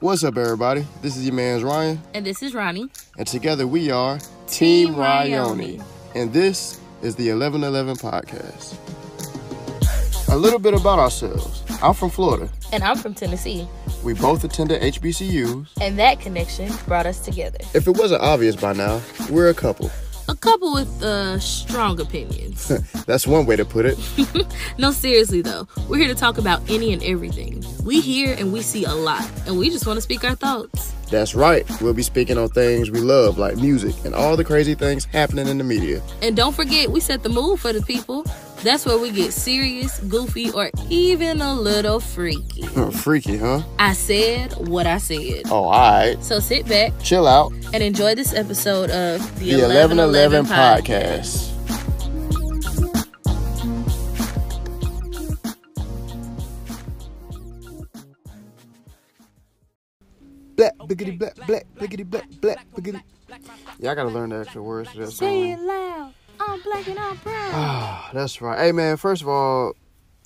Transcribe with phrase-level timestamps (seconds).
[0.00, 0.86] What's up, everybody?
[1.02, 2.88] This is your man's Ryan, And this is Ronnie.
[3.18, 5.78] and together we are Team, Team Ryoni.
[5.78, 5.84] Ryoni.
[6.14, 8.76] And this is the 1111 Podcast.
[10.32, 11.62] A little bit about ourselves.
[11.82, 12.48] I'm from Florida.
[12.72, 13.68] And I'm from Tennessee.
[14.04, 15.68] We both attended HBCUs.
[15.80, 17.58] And that connection brought us together.
[17.74, 19.90] If it wasn't obvious by now, we're a couple.
[20.30, 22.68] A couple with uh, strong opinions.
[23.06, 23.98] That's one way to put it.
[24.78, 27.64] no, seriously though, we're here to talk about any and everything.
[27.82, 30.94] We hear and we see a lot, and we just want to speak our thoughts.
[31.10, 31.68] That's right.
[31.80, 35.48] We'll be speaking on things we love, like music and all the crazy things happening
[35.48, 36.00] in the media.
[36.22, 38.24] And don't forget, we set the mood for the people.
[38.62, 42.62] That's where we get serious, goofy, or even a little freaky.
[42.92, 43.62] Freaky, huh?
[43.78, 45.44] I said what I said.
[45.50, 46.22] Oh, alright.
[46.22, 47.52] So sit back Chill out.
[47.72, 51.48] and enjoy this episode of the, The 1111 Podcast.
[60.56, 63.00] Black, biggity, black, black, biggity, black, black, biggity.
[63.78, 66.12] Yeah, I gotta learn the extra words to that Say it loud.
[66.40, 67.50] I'm black and I'm proud.
[67.52, 68.58] Ah, that's right.
[68.58, 69.74] Hey, man, first of all,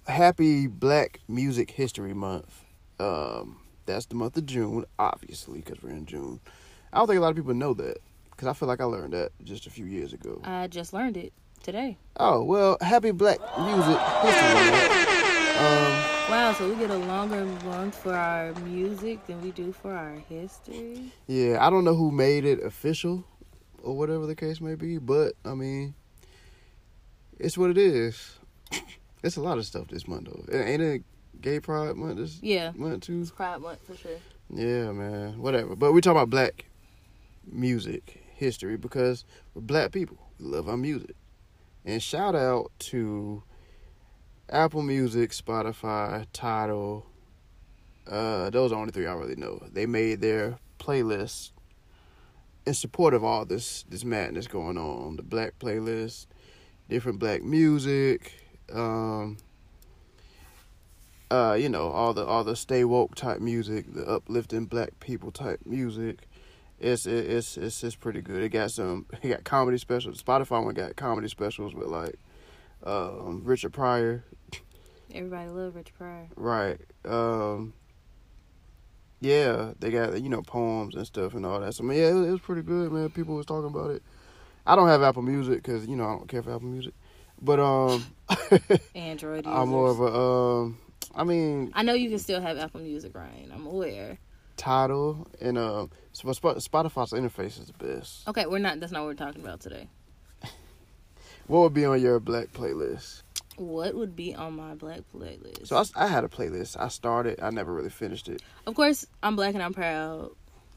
[0.07, 2.65] happy Black Music History Month.
[3.01, 6.41] Um, that's the month of June, obviously, because we're in June.
[6.93, 7.99] I don't think a lot of people know that,
[8.31, 10.41] because I feel like I learned that just a few years ago.
[10.45, 11.99] I just learned it today.
[12.17, 15.09] Oh, well, happy Black Music History Month.
[15.59, 19.93] Um, Wow, so we get a longer month for our music than we do for
[19.93, 21.13] our history.
[21.27, 23.25] yeah, I don't know who made it official
[23.83, 25.95] or whatever the case may be, but I mean,
[27.45, 28.39] it's what it is.
[29.23, 30.59] It's a lot of stuff this month, though.
[30.59, 31.03] Ain't it
[31.41, 33.21] Gay Pride Month this Yeah, month, too?
[33.21, 34.19] it's Pride Month for sure.
[34.51, 35.39] Yeah, man.
[35.39, 35.75] Whatever.
[35.77, 36.67] But we're talking about black
[37.47, 40.19] music history because we're black people.
[40.39, 41.17] We love our music.
[41.85, 43.43] And shout out to
[44.51, 47.07] Apple Music, Spotify, Tidal.
[48.07, 49.63] Uh, those are the only three I really know.
[49.73, 51.53] They made their playlist
[52.67, 55.17] in support of all this this madness going on.
[55.17, 56.27] The black playlist,
[56.89, 58.33] different black music,
[58.73, 59.37] um,
[61.31, 65.31] uh, you know, all the all the stay woke type music, the uplifting black people
[65.31, 66.27] type music.
[66.81, 68.43] It's it, it's it's it's pretty good.
[68.43, 69.07] It got some.
[69.23, 70.23] It got comedy specials.
[70.23, 72.17] Spotify one got comedy specials with like
[72.85, 74.25] um, Richard Pryor,
[75.15, 76.29] Everybody love Richard Pryor.
[76.37, 76.79] right?
[77.05, 77.73] Um,
[79.21, 81.75] yeah, they got you know poems and stuff and all that.
[81.75, 83.09] So I mean, yeah, it was, it was pretty good, man.
[83.11, 84.03] People was talking about it.
[84.67, 86.95] I don't have Apple Music because you know I don't care for Apple Music,
[87.41, 88.05] but um,
[88.95, 89.59] Android users.
[89.59, 90.79] I'm more of a um.
[91.15, 93.49] I mean, I know you can still have Apple Music, right?
[93.53, 94.19] I'm aware.
[94.57, 98.27] Tidal and um, Sp- Spotify's interface is the best.
[98.29, 98.81] Okay, we're not.
[98.81, 99.89] That's not what we're talking about today.
[101.47, 103.23] What would be on your black playlist?
[103.57, 105.67] What would be on my black playlist?
[105.67, 106.81] So I had a playlist.
[106.81, 107.39] I started.
[107.41, 108.43] I never really finished it.
[108.67, 110.31] of course, I'm black and I'm proud.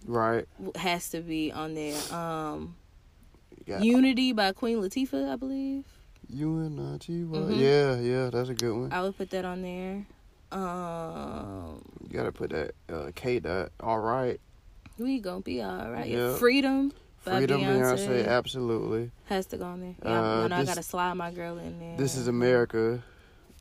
[0.06, 0.46] Right.
[0.76, 1.98] Has to be on there.
[2.14, 2.76] Um,
[3.68, 5.84] Unity by Queen Latifah, I believe.
[6.34, 7.24] UNITY.
[7.24, 7.58] Mhm.
[7.60, 8.92] Yeah, yeah, that's a good one.
[8.92, 10.06] I would put that on there.
[10.52, 13.72] Um, You gotta put that uh, K dot.
[13.80, 14.40] All right.
[14.98, 16.08] we gonna be all right.
[16.10, 16.36] Yeah.
[16.38, 18.08] Freedom Freedom, Beyonce.
[18.08, 18.28] Beyonce.
[18.28, 19.12] Absolutely.
[19.26, 19.96] has to go on there.
[20.04, 21.98] Yeah, Uh, I know I gotta slide my girl in there.
[21.98, 23.04] This is America.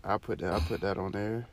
[0.05, 0.53] I put that.
[0.53, 1.47] I put that on there.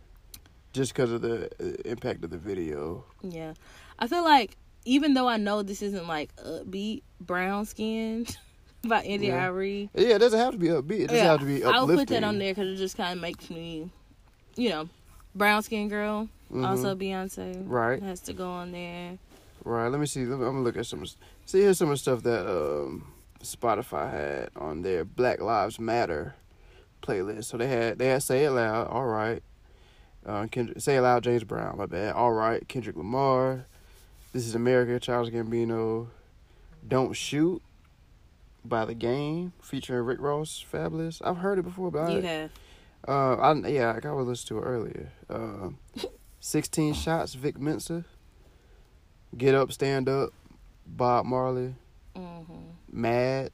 [0.74, 3.03] Just because of the uh, impact of the video.
[3.24, 3.53] Yeah,
[4.00, 8.26] I feel like even though I know this isn't like upbeat, brown skin
[8.84, 9.46] by Indy Yeah.
[9.46, 9.90] Arie.
[9.94, 11.02] Yeah, it doesn't have to be upbeat.
[11.04, 13.14] It doesn't Yeah, have to be I'll put that on there because it just kind
[13.14, 13.90] of makes me,
[14.56, 14.90] you know,
[15.36, 16.28] brown skin girl.
[16.52, 16.68] Mhm.
[16.68, 17.64] Also Beyonce.
[17.66, 18.02] Right.
[18.04, 19.18] has to go on there.
[19.64, 19.88] Right.
[19.88, 20.26] Let me see.
[20.26, 21.06] Let me, I'm gonna look at some.
[21.46, 23.12] See, here's some of the stuff that um,
[23.42, 26.36] Spotify had on their Black Lives Matter
[27.02, 27.46] playlist.
[27.46, 28.88] So they had they had Say It Loud.
[28.88, 29.42] All right.
[30.26, 31.24] Uh, Kendrick, Say It Loud.
[31.24, 31.78] James Brown.
[31.78, 32.14] My bad.
[32.14, 32.68] All right.
[32.68, 33.66] Kendrick Lamar.
[34.34, 35.00] This is America.
[35.00, 36.08] Charles Gambino.
[36.88, 37.62] Don't Shoot
[38.66, 40.64] by the Game featuring Rick Ross.
[40.72, 41.22] Fabolous.
[41.24, 42.52] I've heard it before, but you I, have.
[43.08, 45.12] uh, I yeah, I got to listen to it earlier.
[45.30, 45.78] Um,
[46.40, 47.36] Sixteen shots.
[47.36, 48.04] Vic Mensa.
[49.38, 50.32] Get up, stand up.
[50.86, 51.76] Bob Marley.
[52.16, 52.53] Mm-hmm.
[52.91, 53.52] Mad.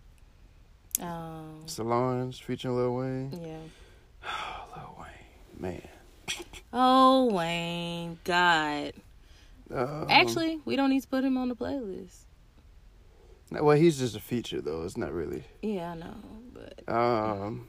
[1.00, 3.40] Um, Solange featuring Lil Wayne.
[3.42, 4.30] yeah.
[4.76, 5.88] Lil Wayne, man.
[6.74, 8.94] Oh Wayne, God.
[9.74, 12.22] Um, Actually, we don't need to put him on the playlist.
[13.52, 14.84] well, he's just a feature though.
[14.84, 15.44] It's not really.
[15.62, 16.16] Yeah, I know,
[16.54, 17.68] but Um,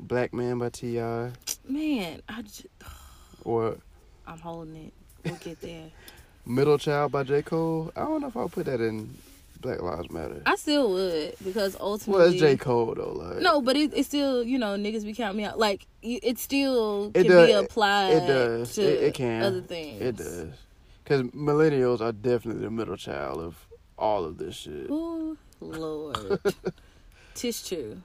[0.00, 1.30] Black Man by T.I.
[1.68, 2.66] man, I just,
[3.44, 3.78] What?
[4.26, 4.92] I'm holding it.
[5.24, 5.90] We'll get there.
[6.46, 7.92] Middle Child by J Cole.
[7.96, 9.16] I don't know if I'll put that in
[9.60, 10.42] Black Lives Matter.
[10.44, 12.20] I still would because ultimately.
[12.24, 13.12] Well, it's J Cole though.
[13.12, 15.58] Like No, but it, it's still you know niggas be counting me out.
[15.58, 18.12] Like it still It can does- be applied.
[18.14, 18.74] it does.
[18.74, 19.42] To It- it can.
[19.44, 20.02] other things.
[20.02, 20.48] It does.
[21.12, 23.66] Because millennials are definitely the middle child of
[23.98, 24.88] all of this shit.
[24.90, 26.40] Ooh, Lord.
[27.34, 28.00] Tish true.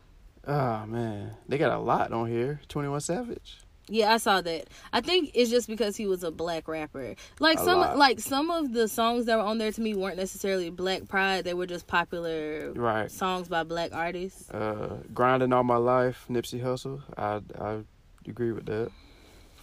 [0.46, 2.60] Oh man, they got a lot on here.
[2.68, 3.60] Twenty One Savage.
[3.90, 4.68] Yeah, I saw that.
[4.92, 7.16] I think it's just because he was a black rapper.
[7.40, 7.98] Like A some lot.
[7.98, 11.46] like some of the songs that were on there to me weren't necessarily black pride.
[11.46, 13.10] They were just popular Right.
[13.10, 14.50] songs by black artists.
[14.52, 17.02] Uh, grinding all my life, Nipsey Hussle.
[17.18, 17.84] I I
[18.28, 18.92] agree with that.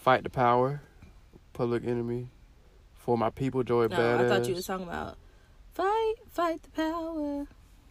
[0.00, 0.80] Fight the power,
[1.52, 2.28] Public Enemy.
[3.04, 4.24] For my people, Joy No, Badass.
[4.24, 5.18] I thought you was talking about
[5.74, 7.46] Fight, Fight the Power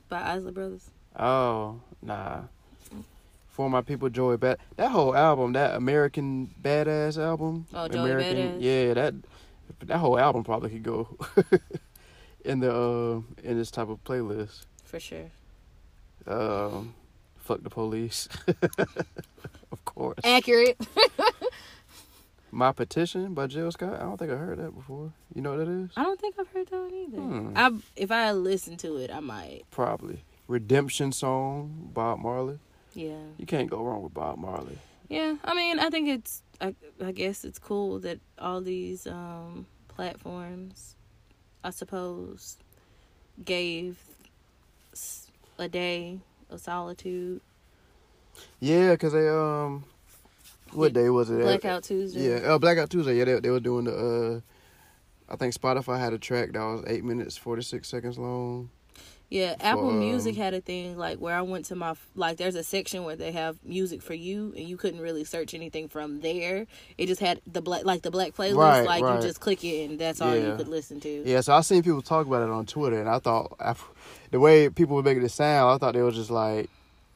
[0.10, 0.90] by Isley Brothers.
[1.16, 2.42] Oh, nah.
[3.48, 4.58] For my people, Joy Bad.
[4.76, 7.68] That whole album, that American Badass album.
[7.76, 8.62] Oh, Joey American, Badass?
[8.62, 9.14] Yeah, that
[9.86, 11.16] that whole album probably could go
[12.44, 14.66] in the uh, in this type of playlist.
[14.84, 15.30] For sure.
[16.26, 16.96] Um,
[17.38, 18.28] fuck the police,
[18.80, 20.18] of course.
[20.24, 20.82] Accurate.
[22.54, 23.96] My petition by Jill Scott.
[23.96, 25.12] I don't think I heard that before.
[25.34, 25.90] You know what that is?
[25.98, 27.18] I don't think I've heard that one either.
[27.18, 27.52] Hmm.
[27.56, 29.64] I if I listened to it, I might.
[29.72, 30.24] Probably.
[30.48, 32.60] Redemption song, Bob Marley.
[32.94, 33.18] Yeah.
[33.38, 34.78] You can't go wrong with Bob Marley.
[35.10, 39.66] Yeah, I mean, I think it's, I, I guess it's cool that all these um,
[39.88, 40.96] platforms,
[41.64, 42.58] I suppose,
[43.44, 43.98] gave
[45.58, 46.20] a day
[46.50, 47.42] of solitude.
[48.60, 49.84] Yeah, cause they um,
[50.76, 51.42] what day was it?
[51.42, 52.30] Blackout Tuesday.
[52.30, 53.18] Yeah, uh, Blackout Tuesday.
[53.18, 53.96] Yeah, they they were doing the.
[53.96, 58.70] uh I think Spotify had a track that was eight minutes forty six seconds long.
[59.30, 62.38] Yeah, Apple um, Music had a thing like where I went to my like.
[62.38, 65.88] There's a section where they have music for you, and you couldn't really search anything
[65.88, 66.68] from there.
[67.00, 68.58] It just had the black like the black playlist.
[68.58, 69.16] Right, like right.
[69.16, 71.24] you just click it, and that's all you could listen to.
[71.28, 73.90] Yeah, so I seen people talk about it on Twitter, and I thought af-
[74.30, 76.70] the way people were making it sound, I thought they was just like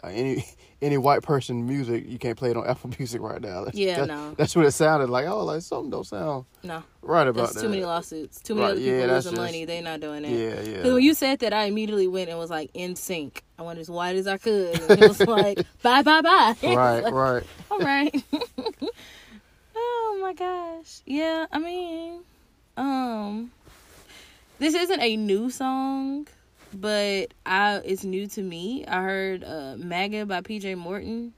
[0.03, 0.43] uh, any
[0.81, 3.65] any white person music you can't play it on Apple Music right now.
[3.65, 4.33] That's, Yeah, that- no.
[4.37, 5.25] that's what it sounded like.
[5.27, 7.61] Oh, like something don't sound No, right about that's that.
[7.61, 8.39] too many lawsuits.
[8.41, 9.65] Too many Right, other people that's losing just- money.
[9.65, 10.29] They're not doing that.
[10.31, 10.93] Yeah, Because yeah.
[10.93, 13.43] when you said that, I immediately went and was like in sync.
[13.57, 14.79] I went as white as I could.
[14.89, 16.55] And it was like bye bye bye.
[16.63, 17.43] right, right.
[17.71, 18.23] All right.
[19.75, 21.01] oh my gosh.
[21.05, 22.19] Yeah, I mean,
[22.75, 23.51] um,
[24.59, 26.27] this isn't a new song,
[26.79, 28.85] but I it's new to me.
[28.85, 31.33] I heard uh, "MAGA" by PJ Morton.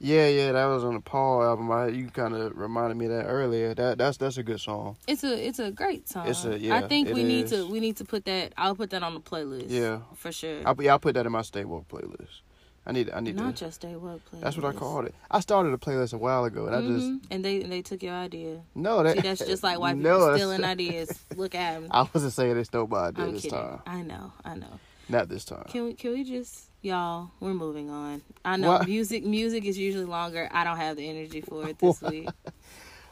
[0.00, 1.70] Yeah, yeah, that was on the Paul album.
[1.70, 3.74] I, you kind of reminded me of that earlier.
[3.74, 4.96] That that's that's a good song.
[5.06, 6.28] It's a it's a great song.
[6.28, 8.52] It's a yeah, I think we need to we need to put that.
[8.56, 9.66] I'll put that on the playlist.
[9.68, 10.00] Yeah.
[10.14, 10.60] for sure.
[10.66, 12.40] I'll, yeah, I'll put that in my stay woke playlist.
[12.86, 13.64] I need I need Not to.
[13.66, 14.40] just a work playlist.
[14.42, 15.14] That's what I called it.
[15.30, 17.20] I started a playlist a while ago, and I just Mhm.
[17.30, 18.60] and they and they took your idea.
[18.74, 21.18] no that See, that's just like white people no, that's- stealing ideas.
[21.36, 21.88] Look at them.
[21.90, 23.58] I wasn't saying they stole my idea I'm this kidding.
[23.58, 23.80] time.
[23.86, 24.78] I know, I know.
[25.08, 25.64] Not this time.
[25.68, 27.30] Can we can we just y'all?
[27.40, 28.20] We're moving on.
[28.44, 28.86] I know What?
[28.88, 30.48] music music is usually longer.
[30.52, 32.28] I don't have the energy for it this week.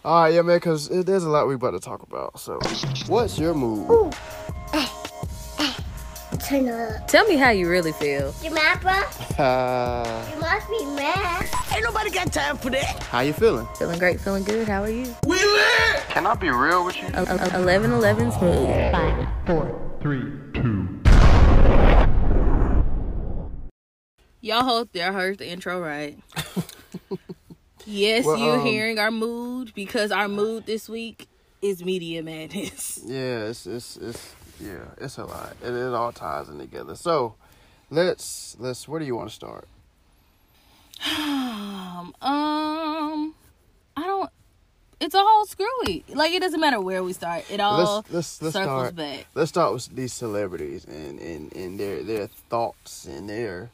[0.05, 2.41] All right, yeah, man, because there's a lot we about to talk about.
[2.41, 2.59] So,
[3.07, 4.15] what's your mood?
[6.53, 7.09] Turn up.
[7.09, 8.35] Tell me how you really feel.
[8.43, 8.93] You mad, bro?
[9.43, 11.49] Uh, You must be mad.
[11.73, 13.03] Ain't nobody got time for that.
[13.05, 13.67] How you feeling?
[13.79, 14.69] Feeling great, feeling good.
[14.69, 15.07] How are you?
[15.27, 16.03] We lit!
[16.11, 17.09] Can I be real with you?
[17.09, 18.93] Eleven eleven smooth.
[18.93, 19.79] Five, four.
[24.43, 26.19] Y'all hope y'all heard the intro right.
[27.87, 31.27] yes, Well, you're um, hearing our mood because our mood this week
[31.63, 33.01] is media madness.
[33.03, 35.57] Yeah, it's it's it's yeah, it's a lot.
[35.63, 36.95] It, it all ties in together.
[36.95, 37.35] So,
[37.91, 38.87] let's let's.
[38.87, 39.67] Where do you want to start?
[41.07, 43.35] Um, um,
[43.97, 44.31] I don't.
[45.01, 46.05] It's all screwy.
[46.09, 47.51] Like it doesn't matter where we start.
[47.51, 48.97] It all let's let's let's circles start.
[48.97, 49.27] back.
[49.35, 53.71] Let's start with these celebrities and and and their their thoughts and their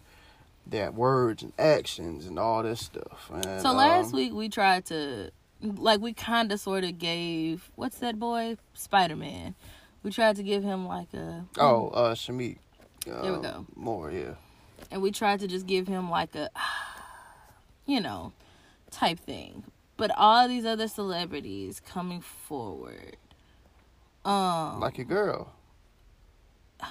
[0.68, 3.30] their words and actions and all this stuff.
[3.32, 5.30] And, So last um, week we tried to,
[5.62, 9.54] like, we kind of sort of gave what's that boy Spider Man.
[10.02, 12.58] We tried to give him like a Oh, uh, Shameik.
[13.10, 13.66] Uh, There we go.
[13.74, 14.34] More, yeah.
[14.90, 16.50] and we tried to just give him like a,
[17.86, 18.32] you know,
[18.90, 19.64] type thing.
[19.96, 23.16] But all these other celebrities coming forward.
[24.24, 25.52] Um, Like your girl,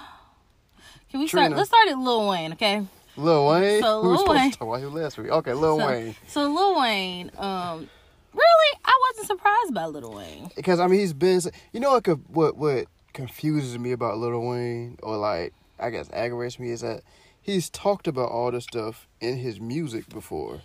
[1.09, 1.51] can we start?
[1.51, 2.85] Let's start at Lil Wayne, okay?
[3.15, 3.81] Lil Wayne.
[3.81, 5.31] So we Lil supposed Wayne- to talk about him last week.
[5.31, 6.15] Okay, Lil so, Wayne.
[6.27, 7.89] So Lil Wayne, um,
[8.33, 10.49] really, I wasn't surprised by Lil Wayne.
[10.55, 11.41] Because I mean, he's been.
[11.73, 12.03] You know what?
[12.03, 12.87] could- What what
[13.17, 17.01] confuses me about Lil Wayne, or like I guess aggravates me, is that
[17.41, 20.61] he's talked about all this stuff in his music before,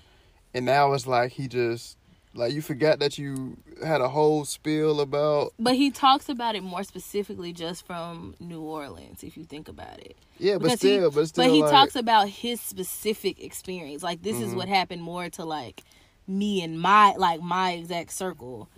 [0.55, 1.97] and now it's like he just
[2.35, 5.53] like you forgot that you had a whole spiel about.
[5.59, 9.99] But he talks about it more specifically just from New Orleans, if you think about
[9.99, 10.17] it.
[10.39, 14.03] Yeah, but Because still, he, but still, but he like, talks about his specific experience.
[14.03, 14.45] Like this Mm-hmm.
[14.45, 15.83] is what happened more to like
[16.27, 18.69] me and my like my exact circle.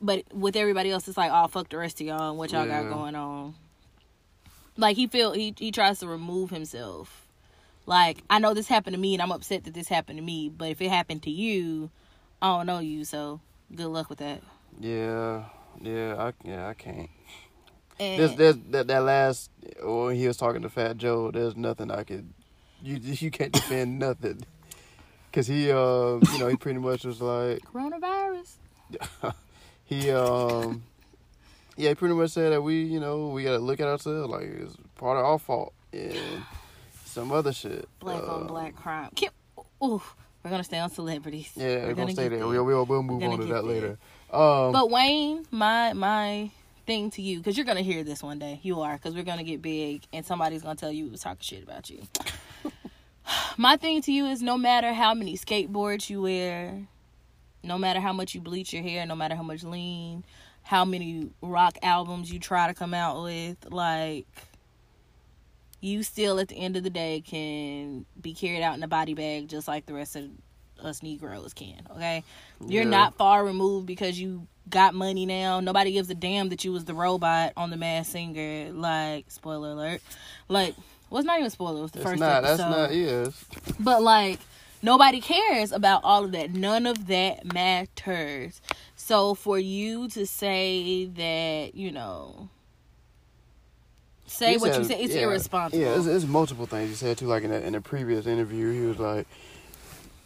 [0.00, 2.66] But with everybody else, it's like, oh fuck the rest of y'all and what y'all
[2.66, 3.54] got going on.
[4.76, 7.26] Like he feel he he tries to remove himself.
[7.86, 10.48] Like I know this happened to me and I'm upset that this happened to me,
[10.48, 11.90] but if it happened to you,
[12.42, 13.40] I don't know you, so
[13.74, 14.42] good luck with that.
[14.80, 15.44] Yeah,
[15.80, 17.10] yeah, I yeah, I can't.
[18.00, 19.50] And There's, there's that that last
[19.82, 21.30] when he was talking to Fat Joe.
[21.30, 22.32] There's nothing I could.
[22.82, 24.44] You you can't defend nothing.
[25.32, 28.54] Cause he um you know he pretty much was like coronavirus.
[29.84, 30.82] he um
[31.76, 34.44] yeah he pretty much said that we you know we gotta look at ourselves like
[34.44, 36.42] it's part of our fault and
[37.04, 37.88] some other shit.
[38.00, 39.10] Black on Uh, black crime.
[39.82, 40.02] Ooh,
[40.42, 41.52] we're gonna stay on celebrities.
[41.54, 42.46] Yeah, we're gonna stay get there.
[42.48, 43.62] We'll, we'll we'll move on gonna that there.
[43.62, 43.98] later.
[44.32, 46.50] Um, But Wayne, my my
[46.86, 48.58] thing to you, because you're gonna hear this one day.
[48.62, 51.38] You are, because we're gonna get big, and somebody's gonna tell you we was talking
[51.40, 52.02] shit about you.
[53.56, 56.86] my thing to you is, no matter how many skateboards you wear,
[57.64, 60.24] no matter how much you bleach your hair, no matter how much lean,
[60.62, 64.26] how many rock albums you try to come out with, like.
[65.80, 69.12] You still, at the end of the day, can be carried out in a body
[69.12, 70.30] bag just like the rest of
[70.82, 71.86] us Negroes can.
[71.90, 72.24] Okay,
[72.66, 72.88] you're Yeah.
[72.88, 75.60] not far removed because you got money now.
[75.60, 78.72] Nobody gives a damn that you was the robot on the Masked Singer.
[78.72, 80.00] Like, spoiler alert.
[80.48, 80.74] Like,
[81.10, 81.80] well, it's not even spoiler.
[81.80, 82.44] It was the it's first not.
[82.44, 82.56] episode.
[82.56, 82.94] That's not.
[82.94, 83.44] Yes.
[83.78, 84.40] But like,
[84.84, 86.52] nobody cares about all of that.
[86.52, 88.60] None of that matters.
[88.96, 92.48] So for you to say that, you know,
[94.26, 95.82] say He what you say, it's yeah, irresponsible.
[95.82, 97.26] Yeah, it's, it's multiple things he said too.
[97.26, 99.26] Like in a, in a previous interview, he was like,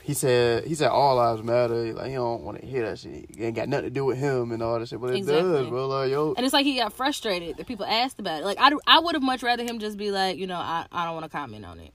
[0.03, 1.93] he said he said all lives matter.
[1.93, 3.27] Like he don't want to hear that shit.
[3.31, 5.53] It ain't got nothing to do with him and all that shit, but it Exactly.
[5.53, 5.87] does, bro.
[5.89, 8.45] Like yo, And it's like he got frustrated that people asked about it.
[8.45, 11.05] Like I, I would have much rather him just be like, you know, I, I
[11.05, 11.93] don't want to comment on it.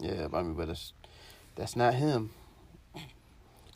[0.00, 0.26] yeah.
[0.32, 0.92] I mean, but it's
[1.56, 2.30] that's not him.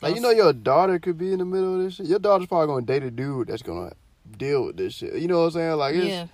[0.01, 2.05] Like you know, your daughter could be in the middle of this shit.
[2.05, 3.93] Your daughter's probably gonna date a dude that's gonna
[4.37, 5.15] deal with this shit.
[5.15, 5.77] You know what I'm saying?
[5.77, 6.29] Like it's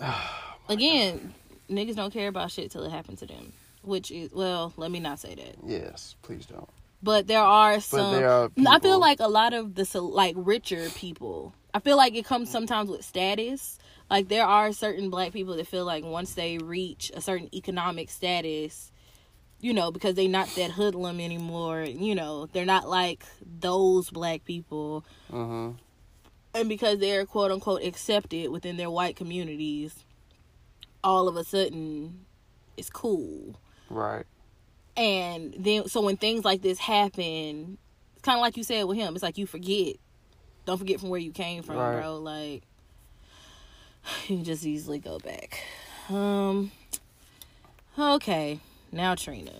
[0.00, 0.20] yeah.
[0.68, 1.34] Again,
[1.70, 3.52] niggas don't care about shit till it happens to them.
[3.82, 5.56] Which is well, let me not say that.
[5.64, 6.16] yes.
[6.22, 6.68] Please don't.
[7.02, 8.12] But there are some.
[8.12, 11.54] there are I feel like a lot of the like richer people.
[11.72, 13.78] I feel like it comes sometimes with status.
[14.10, 18.10] Like there are certain black people that feel like once they reach a certain economic
[18.10, 18.90] status,
[19.60, 21.82] you know, because they're not that hoodlum anymore.
[21.82, 23.24] You know, they're not like
[23.60, 25.70] those black people, Uh huh.
[26.54, 30.04] and because they're quote unquote accepted within their white communities,
[31.02, 32.24] all of a sudden,
[32.76, 33.58] it's cool.
[33.90, 34.24] Right.
[34.96, 37.78] And then, so when things like this happen,
[38.14, 39.14] it's kind of like you said with him.
[39.14, 39.96] It's like you forget.
[40.66, 42.00] Don't forget from where you came from, Right.
[42.00, 42.16] bro.
[42.18, 42.62] Like
[44.28, 45.62] you can just easily go back.
[46.08, 46.70] Um.
[47.98, 48.60] Okay,
[48.92, 49.52] now Trina.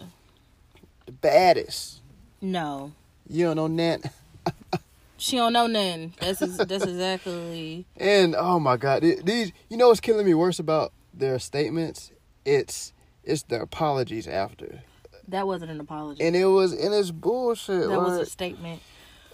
[1.06, 2.00] The baddest.
[2.40, 2.92] No,
[3.28, 4.12] You don't know that.
[5.16, 6.14] she don't know nothing.
[6.20, 7.84] That's that's exactly.
[7.96, 12.12] And oh my god, th- these you know what's killing me worse about their statements?
[12.44, 12.92] It's
[13.24, 14.82] it's the apologies after.
[15.26, 16.24] That wasn't an apology.
[16.24, 17.88] And it was and it's bullshit.
[17.88, 18.80] that was a statement.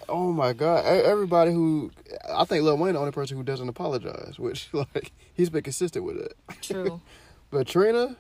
[0.09, 0.87] oh my god.
[0.87, 1.91] Everybody who
[2.33, 6.05] I think Lil Wayne the only person who doesn't apologize, which like he's been consistent
[6.05, 6.35] with it.
[6.63, 7.01] True.
[7.51, 8.17] But Trina,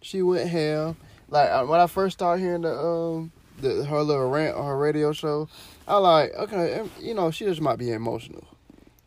[0.00, 0.96] she went ham.
[1.28, 4.78] Like uh, when I first started hearing the um the her little rant on her
[4.78, 5.48] radio show,
[5.86, 8.44] I like okay, you know she just might be emotional,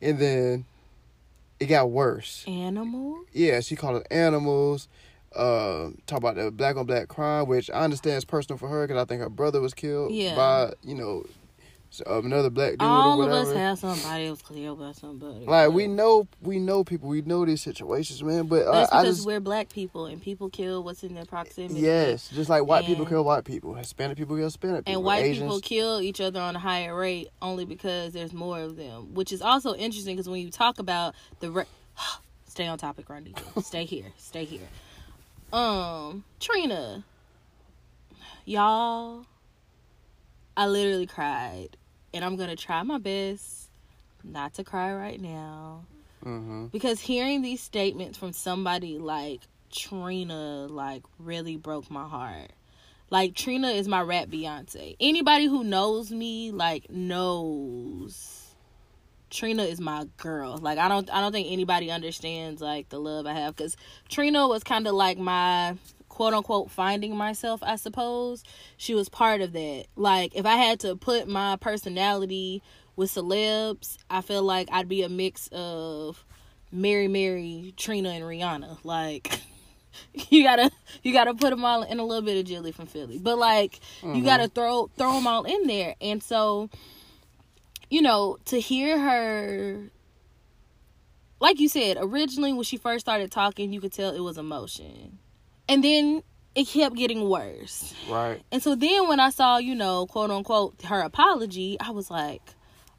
[0.01, 0.65] and then
[1.59, 2.43] it got worse.
[2.47, 3.19] Animal.
[3.33, 4.87] Yeah, she called it animals.
[5.35, 8.85] Uh, talk about the black on black crime, which I understand is personal for her
[8.85, 10.35] because I think her brother was killed Yeah.
[10.35, 11.23] by you know
[11.99, 15.45] another black dude All of us have somebody else killed by somebody.
[15.45, 18.47] like we know, we know people, we know these situations, man.
[18.47, 21.25] But uh, That's I because just we're black people and people kill what's in their
[21.25, 21.81] proximity.
[21.81, 25.23] Yes, just like white people kill white people, Hispanic people kill Hispanic people, and white
[25.25, 25.43] Asians.
[25.43, 29.33] people kill each other on a higher rate only because there's more of them, which
[29.33, 31.63] is also interesting because when you talk about the ra-
[32.47, 33.35] stay on topic, Randy.
[33.61, 34.67] stay here, stay here.
[35.51, 37.03] Um, Trina,
[38.45, 39.25] y'all,
[40.55, 41.75] I literally cried,
[42.13, 43.69] and I'm gonna try my best
[44.23, 45.85] not to cry right now
[46.23, 49.41] hmm because hearing these statements from somebody like
[49.71, 52.51] Trina like really broke my heart.
[53.09, 54.95] Like Trina is my rap Beyonce.
[54.99, 58.55] Anybody who knows me like knows
[59.29, 60.57] Trina is my girl.
[60.57, 63.75] Like I don't I don't think anybody understands like the love I have cuz
[64.09, 65.75] Trina was kind of like my
[66.11, 68.43] quote unquote finding myself, I suppose.
[68.75, 69.85] She was part of that.
[69.95, 72.61] Like if I had to put my personality
[72.97, 76.23] with celebs, I feel like I'd be a mix of
[76.69, 78.79] Mary Mary, Trina and Rihanna.
[78.83, 79.39] Like
[80.29, 80.69] you gotta
[81.01, 83.79] you gotta put them all in a little bit of Jilly from Philly, but like
[84.01, 84.25] you mm-hmm.
[84.25, 85.95] gotta throw throw them all in there.
[86.01, 86.69] And so
[87.89, 89.89] you know, to hear her
[91.39, 95.19] like you said, originally when she first started talking, you could tell it was emotion.
[95.69, 96.23] And then
[96.55, 97.93] it kept getting worse.
[98.09, 98.41] Right.
[98.51, 102.41] And so then when I saw, you know, quote unquote, her apology, I was like,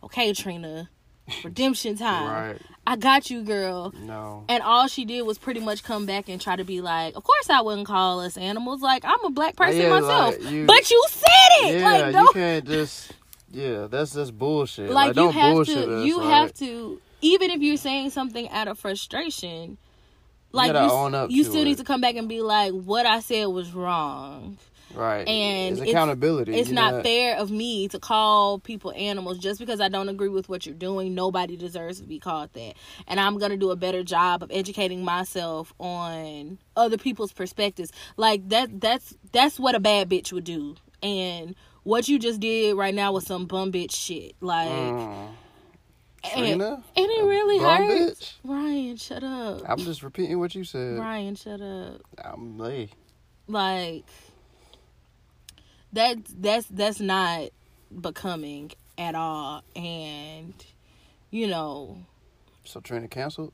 [0.02, 0.88] okay, Trina,
[1.44, 2.28] redemption time.
[2.52, 2.60] Right.
[2.86, 3.92] I got you, girl.
[4.00, 4.44] No.
[4.48, 7.22] And all she did was pretty much come back and try to be like, of
[7.22, 8.80] course I wouldn't call us animals.
[8.80, 10.38] Like, I'm a black person Yeah, myself.
[10.40, 11.28] like, you- but you said
[11.62, 11.80] it.
[11.80, 13.12] Yeah, like, you can't just.
[13.50, 14.88] Yeah, that's just bullshit.
[14.90, 16.06] like, Like, you don't have bullshit to, us.
[16.06, 19.76] you have to, even if you're saying something out of frustration,
[20.52, 21.64] like, you, gotta s- own up you still it.
[21.64, 24.58] need to come back and be like, what I said was wrong.
[24.94, 25.26] Right.
[25.26, 26.54] and it's it's- accountability.
[26.54, 30.28] It's You're not fair of me to call people animals just because I don't agree
[30.28, 31.14] with what you're doing.
[31.14, 32.74] Nobody deserves to be called that.
[33.08, 37.90] And I'm going to do a better job of educating myself on other people's perspectives.
[38.18, 40.74] Like that that's that's what a bad bitch would do.
[41.02, 41.54] And
[41.84, 44.34] what you just did right now was some bum bitch shit.
[44.42, 45.28] Like Mm.
[46.24, 46.82] Trina?
[46.96, 48.38] and it really Bum hurts.
[48.44, 48.50] bitch?
[48.50, 49.62] Ryan, shut up.
[49.68, 50.98] I'm just repeating what you said.
[50.98, 52.00] Ryan, shut up.
[52.24, 52.90] I'm hey.
[53.48, 54.04] like
[55.92, 57.50] that that's that's not
[58.00, 60.54] becoming at all and
[61.30, 61.98] you know
[62.64, 63.52] So Trina canceled.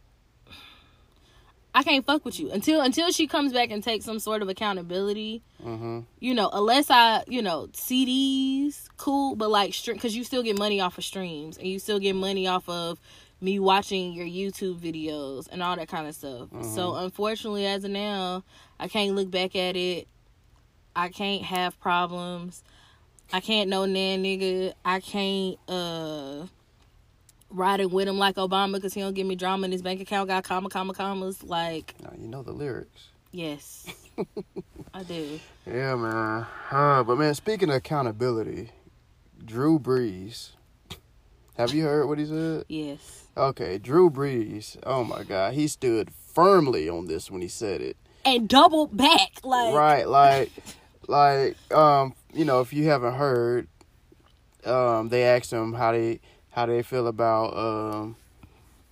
[1.78, 2.50] I can't fuck with you.
[2.50, 6.00] Until until she comes back and takes some sort of accountability Mm-hmm.
[6.20, 10.80] you know unless i you know cds cool but like because you still get money
[10.80, 13.00] off of streams and you still get money off of
[13.40, 17.90] me watching your youtube videos and all that kind of stuff so unfortunately as of
[17.90, 18.44] now
[18.78, 20.06] i can't look back at it.
[20.96, 22.62] I can't have problems.
[23.32, 24.72] I can't know nan nigga.
[24.84, 26.46] I can't uh
[27.50, 30.28] riding with him like obama because he don't give me drama and his bank account
[30.28, 33.08] got comma comma commas like Now you know the lyrics.
[33.32, 33.86] yes
[34.94, 36.46] i do Yeah, man.
[36.70, 38.70] Uh, but man, speaking of accountability,
[39.44, 40.50] Drew Brees.
[41.56, 42.64] Have you heard what he said?
[42.68, 44.76] yes Okay, Drew Brees.
[44.84, 47.96] Oh my God, he stood firmly on this when he said it.
[48.24, 50.50] and double back like right, like,
[51.06, 53.68] like, um, you know, if you haven't heard,
[54.64, 56.20] um, they asked him how they
[56.58, 58.16] how do they feel about um,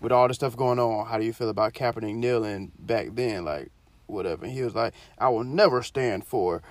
[0.01, 1.05] with all the stuff going on.
[1.05, 3.45] How do you feel about Kaepernick kneeling back then?
[3.45, 3.73] Like,
[4.07, 4.45] whatever.
[4.45, 6.63] And he was like, I will never stand for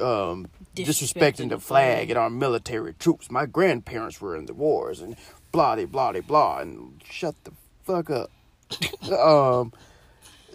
[0.00, 2.10] um disrespecting, Disrespecting the flag flag.
[2.10, 3.30] and our military troops.
[3.30, 5.14] My grandparents were in the wars and
[5.52, 7.52] blah de blah de blah and shut the
[7.84, 8.30] fuck up.
[9.12, 9.72] um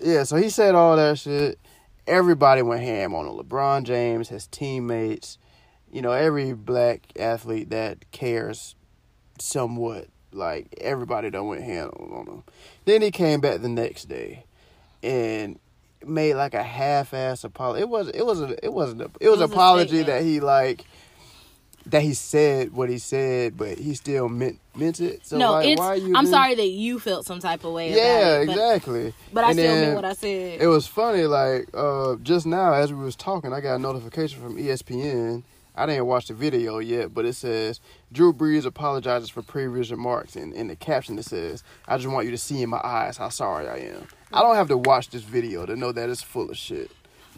[0.02, 1.58] yeah, so he said all that shit.
[2.06, 3.38] Everybody went ham on him.
[3.38, 5.38] LeBron James, his teammates,
[5.90, 8.76] you know, every black athlete that cares
[9.40, 10.08] somewhat.
[10.32, 12.44] Like everybody done went ham on him.
[12.84, 14.44] Then he came back the next day
[15.02, 15.60] and
[16.06, 17.82] made like a half-ass apology.
[17.82, 20.84] It was it was a, it wasn't a, it was, was apology that he like
[21.88, 25.26] that he said what he said, but he still meant meant it.
[25.26, 25.80] So no, like, it's.
[25.80, 26.16] why are you?
[26.16, 27.94] I'm sorry that you felt some type of way.
[27.94, 29.14] Yeah, about it, but- exactly.
[29.32, 30.62] But, I And still meant what I said.
[30.62, 34.42] It was funny, like uh, just now as we was talking, I got a notification
[34.42, 35.44] from ESPN.
[35.76, 37.80] I didn't watch the video yet, but it says
[38.12, 42.26] Drew Brees apologizes for previous remarks, and in the caption it says, "I just want
[42.26, 45.10] you to see in my eyes how sorry I am." I don't have to watch
[45.10, 46.92] this video to know that it's full of shit.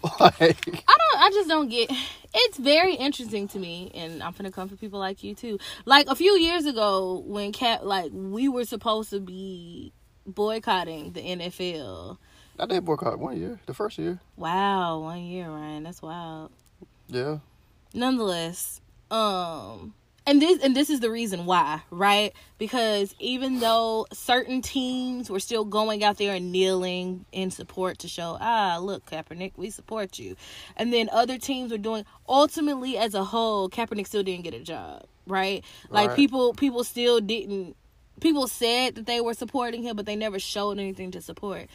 [0.19, 1.21] like, I don't.
[1.21, 1.91] I just don't get.
[2.34, 5.58] It's very interesting to me, and I'm gonna come for people like you too.
[5.86, 9.93] Like a few years ago, when cat like we were supposed to be
[10.28, 12.17] boycotting the NFL.
[12.60, 14.19] I did boycott one year, the first year.
[14.36, 15.84] Wow, one year, Ryan.
[15.84, 16.52] That's wild.
[17.08, 17.39] Yeah,
[17.93, 19.93] nonetheless um
[20.26, 22.34] and this and this is the reason why right?
[22.58, 28.10] Because even though certain teams were still going out there and kneeling in support to
[28.10, 30.36] show ah look Kaepernick we support you
[30.76, 34.60] and then other teams were doing ultimately as a whole Kaepernick still didn't get a
[34.60, 35.63] job right?
[35.89, 36.15] Like Right.
[36.17, 37.78] people people still didn't
[38.19, 41.67] people said that they were supporting him but they never showed anything to support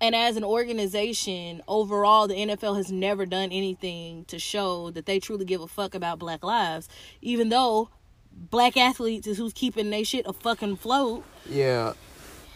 [0.00, 5.18] and as an organization, overall, the NFL has never done anything to show that they
[5.18, 6.88] truly give a fuck about black lives,
[7.20, 7.88] even though
[8.32, 11.24] black athletes is who's keeping they shit a fucking float.
[11.48, 11.92] yeah,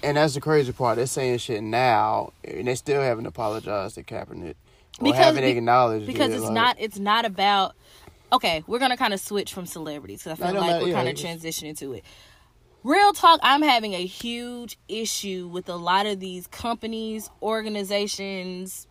[0.04, 0.96] and that's the crazy part.
[0.96, 4.50] They're saying shit now, and they still haven't apologized to Kaepernick
[5.00, 7.74] or Because- haven't acknowledged Because it, it's like- not it's not about
[8.32, 10.88] okay, we're gonna kind of switch from celebrities because I feel no, like no, we're
[10.88, 12.04] yeah, kind of transitioning to it.
[12.84, 18.88] Real talk, I'm having a huge issue with a lot of these companies, organizations,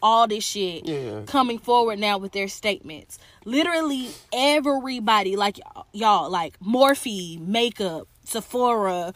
[0.00, 1.22] all this shit Yeah.
[1.26, 3.18] coming forward now with their statements.
[3.44, 5.60] Literally everybody, like
[5.92, 9.12] y'all, like Morphe, makeup, Sephora,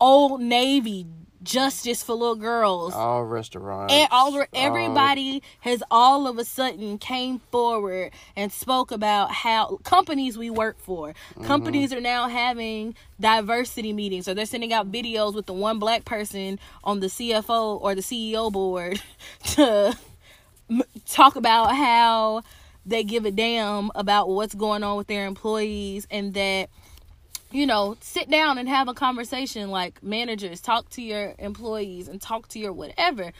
[0.00, 1.06] Old Navy,
[1.42, 2.94] justice for little girls.
[2.94, 3.92] All restaurants.
[3.92, 9.78] and all all- everybody has all of a sudden came forward and spoke about how
[9.82, 11.44] companies we work for mm-hmm.
[11.44, 16.04] companies are now having diversity meetings so they're sending out videos with the one black
[16.04, 19.00] person on the cfo or the ceo board
[19.44, 19.96] to
[21.06, 22.42] talk about how
[22.86, 26.70] they give a damn about what's going on with their employees and that
[27.52, 32.20] you know, sit down and have a conversation like managers, talk to your employees and
[32.20, 33.32] talk to your whatever.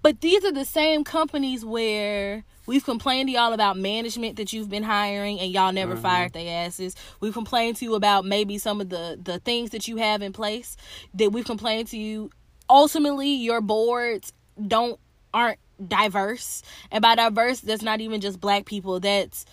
[0.00, 4.68] But these are the same companies where we've complained to y'all about management that you've
[4.68, 6.02] been hiring and y'all never mm-hmm.
[6.02, 6.94] fired their asses.
[7.20, 10.32] We've complained to you about maybe some of the the things that you have in
[10.32, 10.76] place
[11.14, 12.30] that we've complained to you.
[12.70, 14.32] Ultimately, your boards
[14.66, 15.00] don't
[15.34, 16.62] aren't diverse.
[16.90, 19.00] And by diverse, that's not even just black people.
[19.00, 19.44] That's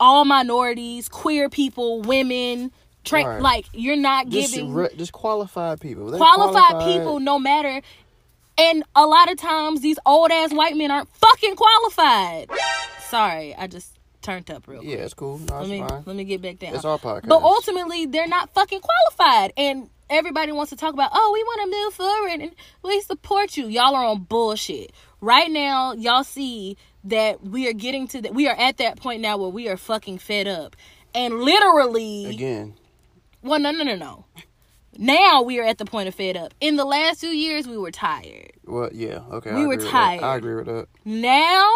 [0.00, 2.72] all minorities, queer people, women,
[3.08, 3.40] tra- Right.
[3.42, 6.10] like you're not giving re- just qualified people.
[6.10, 7.82] They qualified people no matter
[8.56, 12.50] and a lot of times these old ass white men aren't fucking qualified
[13.08, 15.38] sorry i just turned up real quick Yeah, it's cool.
[15.38, 16.02] No, let it's me fine.
[16.06, 17.28] let me get back down It's our podcast.
[17.28, 21.70] but ultimately they're not fucking qualified and everybody wants to talk about oh we want
[21.70, 24.90] to move forward and we support you y'all are on bullshit
[25.20, 29.20] right now y'all see that we are getting to that we are at that point
[29.22, 30.74] now where we are fucking fed up
[31.14, 32.74] and literally Again,
[33.42, 34.24] well, no, no, no, no.
[34.96, 36.54] Now we are at the point of fed up.
[36.60, 38.52] In the last two years, we were tired.
[38.64, 39.54] well, yeah, okay.
[39.54, 39.90] We I were agree with that.
[39.92, 40.22] tired.
[40.22, 40.86] I agree with that.
[41.04, 41.70] Now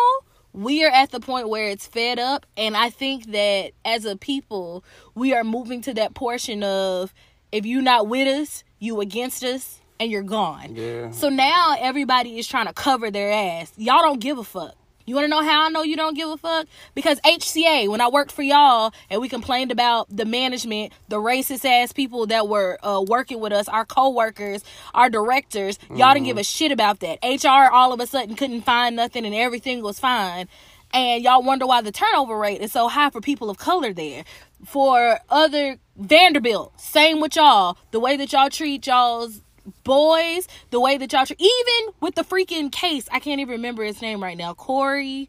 [0.52, 2.46] we are at the point where it's fed up.
[2.56, 7.14] And I think that as a people, we are moving to that portion of
[7.52, 10.74] if you're not with us, you against us, and you're gone.
[10.74, 11.10] Yeah.
[11.12, 13.72] So now everybody is trying to cover their ass.
[13.76, 14.74] Y'all don't give a fuck.
[15.04, 16.66] You want to know how I know you don't give a fuck?
[16.94, 21.64] Because HCA, when I worked for y'all and we complained about the management, the racist
[21.64, 26.38] ass people that were uh, working with us, our co-workers, our directors, y'all didn't give
[26.38, 27.18] a shit about that.
[27.22, 30.48] HR all of a sudden couldn't find nothing and everything was fine.
[30.94, 34.24] And y'all wonder why the turnover rate is so high for people of color there.
[34.64, 37.76] For other Vanderbilt, same with y'all.
[37.90, 39.42] The way that y'all treat y'all's
[39.84, 43.84] boys, the way that y'all treat, even with the freaking case, I can't even remember
[43.84, 44.54] his name right now.
[44.54, 45.28] Corey,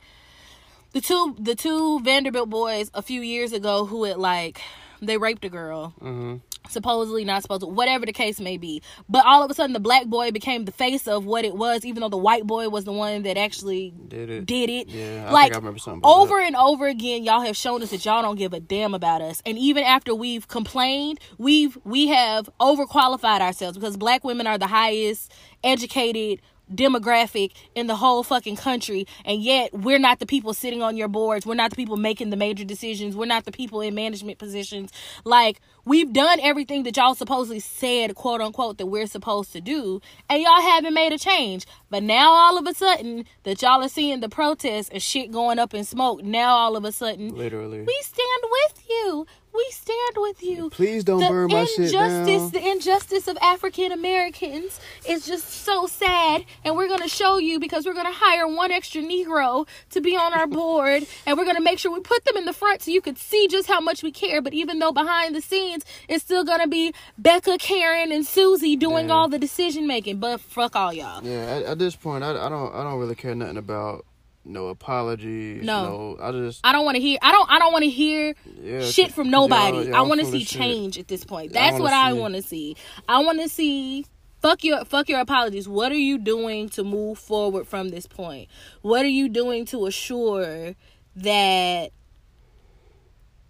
[0.92, 4.62] the two the two Vanderbilt boys a few years ago who had like
[5.02, 5.94] they raped a girl.
[6.00, 6.36] Mm-hmm.
[6.70, 8.82] Supposedly not supposed to, whatever the case may be.
[9.10, 11.84] But all of a sudden, the black boy became the face of what it was,
[11.86, 14.46] even though the white boy was the one that actually Did it?
[14.46, 14.88] did it.
[14.90, 16.48] Yeah, I like think I remember something over that.
[16.48, 19.42] and over again, y'all have shown us that y'all don't give a damn about us.
[19.46, 24.68] And even after we've complained, we've we have overqualified ourselves because black women are the
[24.68, 25.32] highest
[25.64, 26.42] educated
[26.76, 31.08] demographic in the whole fucking country and yet we're not the people sitting on your
[31.08, 31.46] boards.
[31.46, 33.16] We're not the people making the major decisions.
[33.16, 34.92] We're not the people in management positions.
[35.24, 40.02] Like we've done everything that y'all supposedly said quote unquote that we're supposed to do
[40.30, 41.66] and y'all haven't made a change.
[41.90, 45.60] But now all of a sudden that y'all are seeing the protests and shit going
[45.60, 47.80] up in smoke now all of a sudden Literally.
[47.82, 52.42] we stand with you we stand with you Please don't the burn my shit injustice,
[52.42, 52.52] down.
[52.52, 57.86] the injustice of African Americans is just so sad, and we're gonna show you because
[57.86, 61.80] we're gonna hire one extra Negro to be on our board, and we're gonna make
[61.80, 64.12] sure we put them in the front so you could see just how much we
[64.12, 64.42] care.
[64.42, 69.10] But even though behind the scenes, it's still gonna be Becca, Karen, and Susie doing
[69.10, 69.14] Yeah.
[69.16, 70.18] all the decision making.
[70.20, 71.24] But fuck all y'all.
[71.24, 74.06] Yeah, at, at this point, I, I don't I don't really care nothing about
[74.46, 75.64] no apologies.
[75.64, 76.16] No.
[76.16, 77.18] no I just I don't want to hear.
[77.22, 77.50] I don't.
[77.50, 79.88] I don't want to hear yeah, shit from y'all- nobody.
[79.90, 80.58] y'all I want to see of shit.
[80.60, 81.52] change at this point.
[81.52, 82.76] I That's wanna what I want to see.
[83.08, 84.06] I want to see.
[84.42, 85.70] Fuck your fuck your apologies.
[85.70, 88.50] What are you doing to move forward from this point?
[88.82, 90.76] What are you doing to assure
[91.16, 91.92] that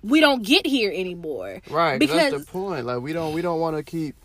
[0.03, 1.61] we don't get here anymore?
[1.69, 2.85] Right, Because that's the point.
[2.85, 4.15] Like we don't we don't want to keep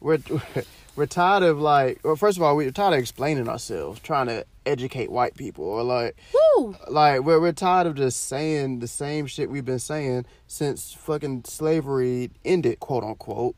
[0.00, 0.18] we're
[0.96, 4.44] we're tired of like well first of all we're tired of explaining ourselves, trying to
[4.64, 6.16] educate white people or like
[6.56, 10.92] woo, like we're we're tired of just saying the same shit we've been saying since
[10.94, 13.54] fucking slavery ended, quote unquote.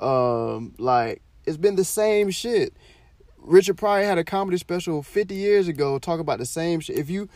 [0.00, 2.74] Um, like it's been the same shit.
[3.38, 6.98] Richard Pryor had a comedy special 50 years ago talk about the same shit.
[6.98, 7.28] If you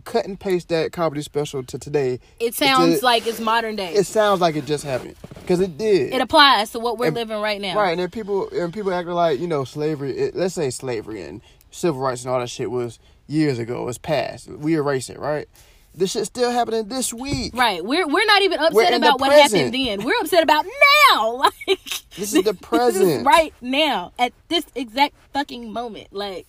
[0.00, 3.94] cut and paste that comedy special to today, it sounds a- like it's modern day.
[3.94, 6.12] it sounds like it just happened because it did.
[6.14, 7.76] it applies to what we're And- living right now.
[7.76, 10.16] Right, and then people and people acting like you know slavery.
[10.16, 13.86] It, let's say slavery and civil rights and all that shit was years ago.
[13.88, 14.48] It's past.
[14.48, 15.46] We erase it, right?
[15.92, 17.52] This shit's still happening this week.
[17.54, 17.84] Right.
[17.84, 20.04] We're we're not even upset about what happened then.
[20.04, 21.32] We're upset about now.
[21.66, 21.78] Like
[22.16, 23.26] This is the This is present.
[23.26, 26.12] right now at this exact fucking moment.
[26.12, 26.46] Like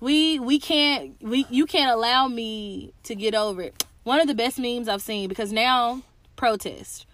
[0.00, 3.84] we we can't we you can't allow me to get over it.
[4.02, 6.02] One of the best memes I've seen because now
[6.36, 7.06] protest.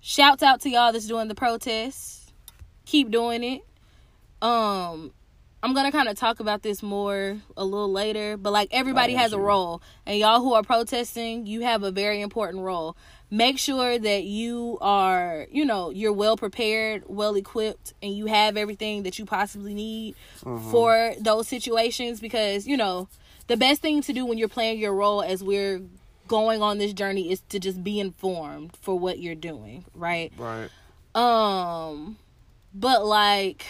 [0.00, 2.30] Shouts out to y'all that's doing the protests.
[2.84, 3.62] Keep doing it.
[4.42, 5.12] um
[5.62, 9.32] I'm gonna kind of talk about this more a little later, but like everybody has
[9.32, 12.98] a role, and y'all who are protesting, you have a very important role.
[13.30, 18.56] Make sure that you are, you know, you're well prepared, well equipped, and you have
[18.56, 20.14] everything that you possibly need
[20.70, 23.08] for those situations because, you know,
[23.46, 25.82] the best thing to do when you're playing your role as we're
[26.28, 30.32] going on this journey is to just be informed for what you're doing, right?
[30.38, 30.70] Right.
[31.14, 32.16] Um,
[32.72, 33.66] but like,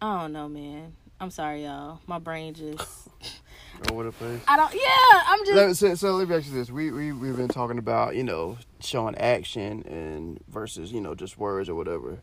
[0.00, 0.92] I don't know, man.
[1.18, 2.00] I'm sorry, y'all.
[2.06, 3.08] My brain just.
[3.90, 4.40] Over the place.
[4.48, 4.72] I don't.
[4.74, 5.80] Yeah, I'm just.
[5.80, 8.56] So, so let me ask you this: we we we've been talking about you know
[8.80, 12.18] showing action and versus you know just words or whatever.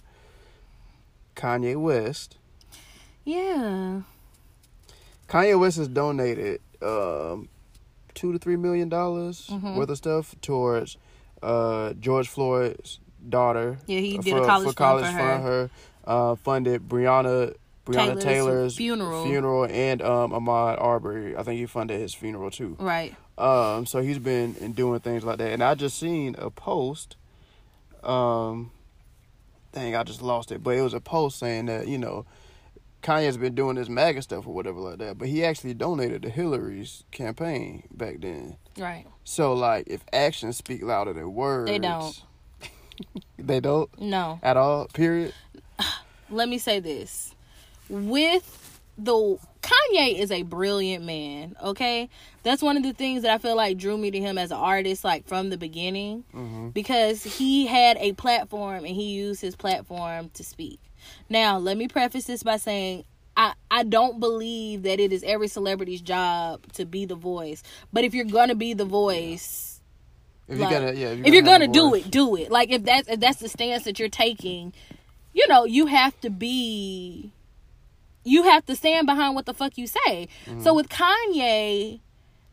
[1.35, 2.37] Kanye West.
[3.25, 4.01] Yeah.
[5.29, 7.47] Kanye West has donated um,
[8.13, 9.75] two to three million dollars Mhm.
[9.75, 10.97] worth of stuff towards
[11.41, 13.77] uh, George Floyd's daughter.
[13.87, 15.69] Yeah, he did a college fund for fund her.
[16.05, 19.25] Uh, funded Breonna Breonna Taylor's Taylor's funeral.
[19.25, 21.35] funeral and um, Ahmaud Arbery.
[21.35, 22.77] I think he funded his funeral too.
[22.79, 23.15] Right.
[23.37, 27.15] Um, so he's been in doing things like that, and I just seen a post.
[28.03, 28.71] Um,
[29.73, 32.25] dang, I just lost it, but it was a post saying that you know,
[33.01, 36.29] Kanye's been doing this MAGA stuff or whatever like that, but he actually donated to
[36.29, 38.55] Hillary's campaign back then.
[38.77, 39.05] Right.
[39.25, 42.23] So like, if actions speak louder than words, They don't.
[43.37, 44.39] they don't No.
[44.41, 44.85] at all.
[44.87, 45.33] Period.
[46.29, 47.32] Let me say this.
[47.89, 52.09] With the Kanye is a brilliant man, okay?
[52.43, 54.57] That's one of the things that I feel like drew me to him as an
[54.57, 59.55] artist like from the beginning hmm because he had a platform and he used his
[59.55, 60.79] platform to speak.
[61.29, 63.03] Now, let me preface this by saying
[63.35, 67.63] I, I don't believe that it is every celebrity's job to be the voice.
[67.91, 69.81] But if you're gonna be the voice,
[70.47, 72.05] If Like, you're gonna, yeah, if you're have gonna do voice.
[72.05, 72.51] it, do it.
[72.51, 74.73] Like if that's if that's the stance that you're taking,
[75.33, 77.31] you know, you have to be
[78.23, 80.27] you have to stand behind what the fuck you say.
[80.45, 80.61] Mm-hmm.
[80.61, 81.99] So with Kanye,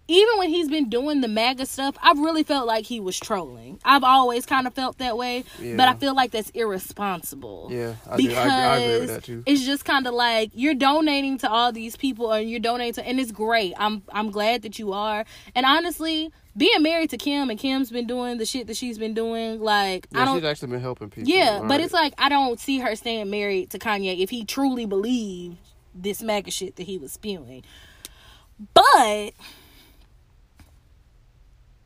[0.09, 3.79] even when he's been doing the MAGA stuff, I've really felt like he was trolling.
[3.85, 7.69] I've always kind of felt that way, but I feel like that's irresponsible.
[7.71, 9.43] Yeah, I, Because I, I agree with that too.
[9.47, 13.07] it's just kind of like you're donating to all these people and you're donating to
[13.07, 13.73] and it's great.
[13.79, 15.25] I'm I'm glad that you are.
[15.55, 19.15] And honestly, being married to Kim and Kim's been doing the shit that she's been
[19.15, 21.31] doing, like I don't she's actually been helping people.
[21.31, 21.81] yeah, but right?
[21.81, 25.59] it's like I don't see her staying married to Kanye if he truly believed
[25.95, 27.63] this MAGA shit that he was spewing.
[28.75, 29.33] But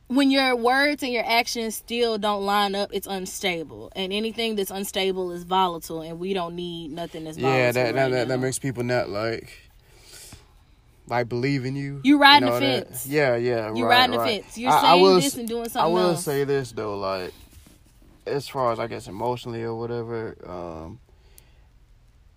[0.08, 3.92] when your words and your actions still don't line up, it's unstable.
[3.96, 7.58] And anything that's unstable is volatile, and we don't need nothing that's volatile.
[7.58, 8.42] yeah, that that, right that, that now.
[8.42, 9.63] makes people not like
[11.06, 12.00] like believe in you.
[12.02, 12.86] You riding the all that.
[12.88, 13.06] fence.
[13.06, 13.74] Yeah, yeah.
[13.74, 14.56] You right, riding the fence.
[14.58, 15.80] You're I- I saying will this and doing something.
[15.82, 16.24] I will else.
[16.24, 17.32] say this though, like
[18.26, 20.98] as far as I guess emotionally or whatever, um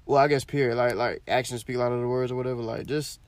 [0.06, 3.20] well I guess period, like like actions speak louder than words or whatever, like just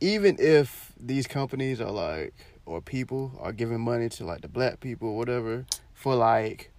[0.00, 2.34] even if these companies are like
[2.66, 6.70] or people are giving money to like the black people or whatever for like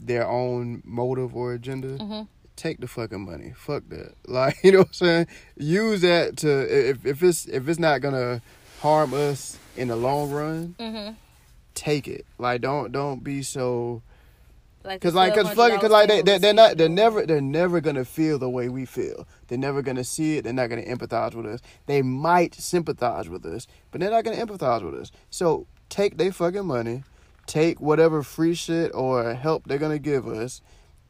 [0.00, 2.28] their own motive or agenda, Mhm.
[2.58, 3.54] Take the fucking money.
[3.56, 4.12] Fuck that.
[4.28, 5.26] Like, you know what I'm saying?
[5.56, 8.42] Use that to if if it's if it's not gonna
[8.80, 11.16] harm us in the long run, Mhm.
[11.74, 12.26] take it.
[12.38, 14.02] Like don't don't be so
[14.84, 17.40] Like cuz like cuz fuck $1,200 cuz like they they they're not they're never they're
[17.40, 19.26] never to feel the way we feel.
[19.48, 20.44] They're never to see it.
[20.44, 21.60] They're not to empathize with us.
[21.86, 25.10] They might sympathize with us, but they're not to empathize with us.
[25.30, 27.02] So, take their fucking money,
[27.46, 30.60] take whatever free shit or help they're to give us,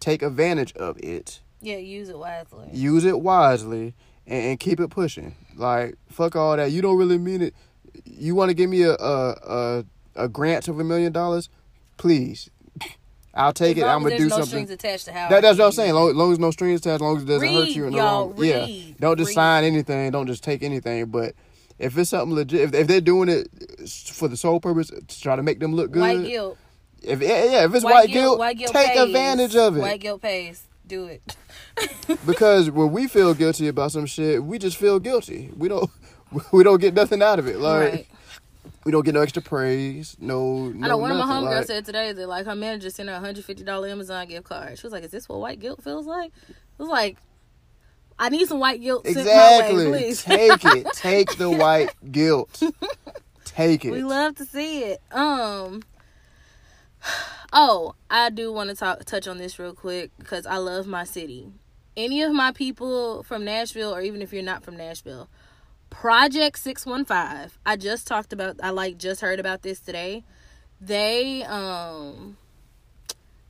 [0.00, 2.68] take advantage of it Yeah, use it wisely.
[2.72, 3.94] use it wisely
[4.26, 5.34] and, and keep it pushing.
[5.56, 6.70] Like fuck all that.
[6.70, 7.54] You don't really mean it.
[8.04, 9.84] You want to give me a a a,
[10.24, 11.48] a grant of a million dollars?
[11.96, 12.48] Please,
[13.34, 13.84] I'll take it.
[13.84, 14.46] I'm gonna do no something.
[14.46, 15.94] strings attached to how That, that's what I'm saying.
[15.94, 17.98] Long, long as no strings attached, as long as it doesn't hurt you in the
[17.98, 18.34] long.
[18.38, 18.66] Yeah,
[19.00, 19.34] don't just read.
[19.34, 20.10] sign anything.
[20.12, 21.06] Don't just take anything.
[21.06, 21.34] But
[21.78, 23.48] if it's something legit, if, if they're doing it
[24.12, 26.58] for the sole purpose to try to make them look good, White guilt.
[27.02, 29.00] If yeah, if it's white, guilt, white guilt take pays.
[29.00, 29.80] advantage of it.
[29.80, 30.64] White guilt pays.
[30.86, 31.36] Do it.
[32.26, 35.50] because when we feel guilty about some shit, we just feel guilty.
[35.56, 35.90] We don't
[36.52, 37.58] we don't get nothing out of it.
[37.58, 38.06] Like right.
[38.84, 40.16] we don't get no extra praise.
[40.18, 41.48] No, no I know one of my nothing.
[41.48, 44.26] homegirls Like, said today that like her manager sent her a hundred fifty dollar Amazon
[44.28, 44.78] gift card.
[44.78, 47.18] She was like, "Is this what white guilt feels like?" It was like,
[48.18, 49.84] "I need some white guilt exactly.
[49.84, 50.86] my way, please." Take it.
[50.94, 52.62] Take the white guilt.
[53.44, 53.92] Take it.
[53.92, 55.02] we love to see it.
[55.12, 55.82] Um.
[57.52, 61.04] Oh, I do want to talk touch on this real quick because I love my
[61.04, 61.50] city.
[61.96, 65.28] Any of my people from Nashville, or even if you're not from Nashville,
[65.90, 67.58] Project Six One Five.
[67.64, 68.56] I just talked about.
[68.62, 70.24] I like just heard about this today.
[70.80, 72.36] They um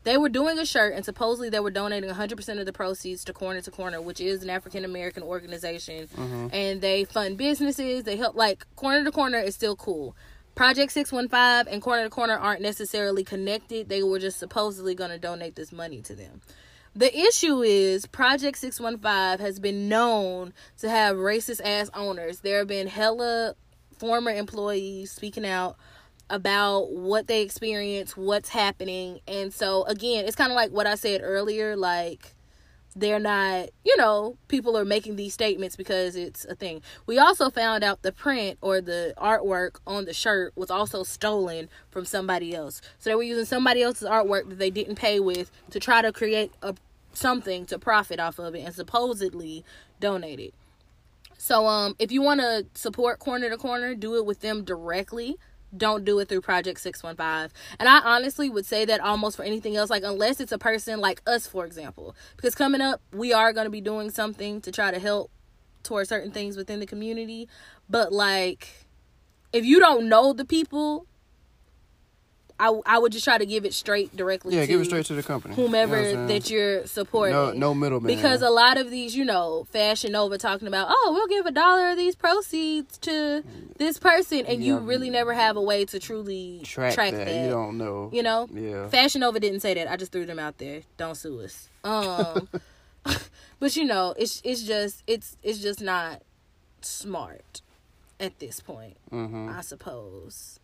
[0.05, 3.35] they were doing a shirt and supposedly they were donating 100% of the proceeds to
[3.35, 6.09] corner to corner which is an african american organization
[6.53, 10.17] and they fund businesses they help like corner to corner is still cool
[10.59, 15.19] project 615 and corner to corner aren't necessarily connected they were just supposedly going to
[15.19, 16.41] donate this money to them
[16.99, 22.41] the issue is Project 615 has been known to have racist ass owners.
[22.41, 23.55] There have been hella
[23.99, 25.77] former employees speaking out
[26.29, 29.21] about what they experience, what's happening.
[29.29, 32.35] And so again, it's kind of like what I said earlier like
[33.01, 36.83] they're not, you know, people are making these statements because it's a thing.
[37.07, 41.69] We also found out the print or the artwork on the shirt was also stolen
[41.91, 42.81] from somebody else.
[42.99, 46.13] So they were using somebody else's artwork that they didn't pay with to try to
[46.13, 46.75] create a
[47.13, 49.65] something to profit off of it and supposedly
[49.99, 50.55] donate it.
[51.37, 55.37] So um if you want to support Corner to Corner, do it with them directly.
[55.77, 57.55] Don't do it through Project 615.
[57.79, 61.01] And I honestly would say that almost for anything else like unless it's a person
[61.01, 62.17] like us for example.
[62.37, 65.31] Because coming up, we are going to be doing something to try to help
[65.83, 67.49] towards certain things within the community,
[67.89, 68.87] but like
[69.53, 71.07] if you don't know the people,
[72.61, 75.07] I, I would just try to give it straight directly Yeah, to give it straight
[75.07, 75.55] to the company.
[75.55, 77.35] whomever You know that you're supporting.
[77.37, 78.13] no no middleman.
[78.15, 81.53] Because a lot of these, you know, Fashion Nova talking about, oh, we'll give a
[81.53, 83.45] dollar of these proceeds to
[83.77, 84.81] this person, and you Yeah.
[84.83, 87.27] really never have a way to truly track, track, that.
[87.27, 87.45] that.
[87.45, 88.11] You don't know.
[88.13, 88.89] You know, Yeah.
[88.89, 89.89] Fashion Nova didn't say that.
[89.89, 90.83] I just threw them out there.
[90.97, 91.69] Don't sue us.
[91.85, 92.49] Um,
[93.61, 96.23] but you know, it's it's just it's it's just not
[96.81, 97.63] smart
[98.21, 98.97] at this point.
[99.11, 100.59] hmm I suppose.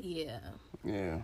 [0.00, 0.38] Yeah.
[0.84, 1.18] Yeah.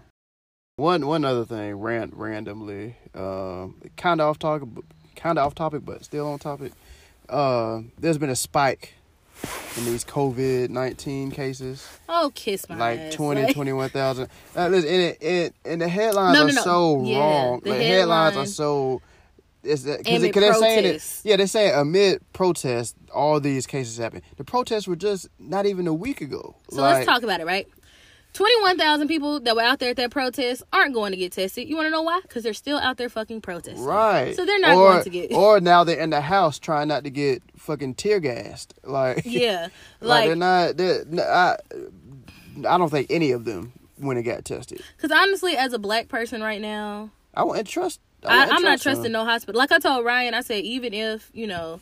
[0.77, 4.69] One one other thing, ran randomly, um, kind of off topic,
[5.15, 6.73] kind of off topic, but still on topic.
[7.29, 8.93] Uh, there's been a spike
[9.79, 13.15] in these COVID nineteen cases, Oh, kiss my like ass.
[13.15, 14.29] 20, Like- 21,000.
[14.55, 16.63] Uh, listen, and, it, it, and the headlines No, are no, no.
[16.63, 17.61] so Yeah, wrong.
[17.65, 19.03] the The headlines are headline- so.
[19.69, 21.21] It's because they're saying it.
[21.25, 24.23] Yeah, they're saying amid protests, all these cases happen.
[24.37, 26.55] The protests were just not even a week ago.
[26.71, 27.67] So like, let's talk about it, right?
[28.37, 31.67] 21,000 people that were out there at that protest aren't going to get tested.
[31.69, 32.21] You want to know why?
[32.23, 33.83] Because they're still out there fucking protesting.
[33.83, 34.37] Right.
[34.37, 35.21] So they're not or, going to get.
[35.23, 35.37] Tested.
[35.47, 38.75] Or now they're in the house trying not to get fucking tear gassed.
[38.87, 39.69] Like, yeah.
[40.01, 40.77] like, Like, they're not.
[40.77, 41.57] They're, I,
[42.69, 44.81] I don't think any of them when it got tested.
[44.97, 48.01] because honestly, as a black person right now, I wouldn't trust.
[48.25, 49.59] I I'm not trusting no hospital.
[49.59, 51.81] Like I told Ryan, I said, even if, you know,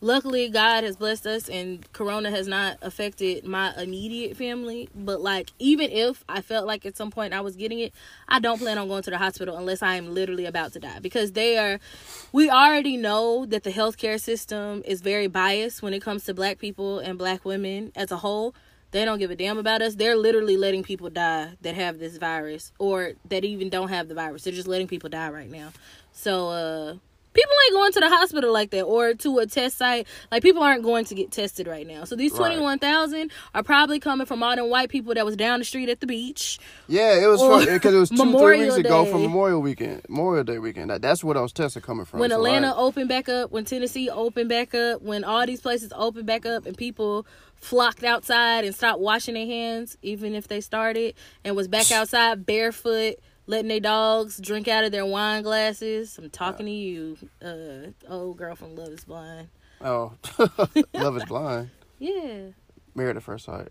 [0.00, 5.50] luckily God has blessed us and Corona has not affected my immediate family, but like,
[5.58, 7.92] even if I felt like at some point I was getting it,
[8.28, 10.98] I don't plan on going to the hospital unless I am literally about to die
[11.00, 11.78] because they are,
[12.32, 16.58] we already know that the healthcare system is very biased when it comes to black
[16.58, 18.54] people and black women as a whole.
[18.92, 19.94] They don't give a damn about us.
[19.94, 24.14] They're literally letting people die that have this virus or that even don't have the
[24.14, 24.42] virus.
[24.42, 25.72] They're just letting people die right now.
[26.10, 26.94] So, uh,
[27.32, 30.06] people ain't going to the hospital like that or to a test site.
[30.30, 32.04] Like, people aren't going to get tested right now.
[32.04, 32.54] So, these Right.
[32.54, 36.00] 21,000 are probably coming from all them white people that was down the street at
[36.00, 36.58] the beach.
[36.88, 39.10] Yeah, it was because it was two, three Memorial weeks ago Day.
[39.12, 40.90] from Memorial Weekend, Memorial Day weekend.
[40.90, 42.20] That, that's where those tests are coming from.
[42.20, 45.92] when So, Atlanta opened back up, when Tennessee opened back up, when all these places
[45.94, 50.60] opened back up and people flocked outside and stopped washing their hands, even if they
[50.60, 51.14] started,
[51.44, 53.16] and was back outside barefoot,
[53.50, 56.16] letting their dogs drink out of their wine glasses.
[56.18, 59.48] I'm talking to you, uh, old girl from Love is Blind.
[59.80, 60.12] oh,
[60.94, 62.48] Love is Blind, Yeah.
[62.94, 63.68] Married at First Sight.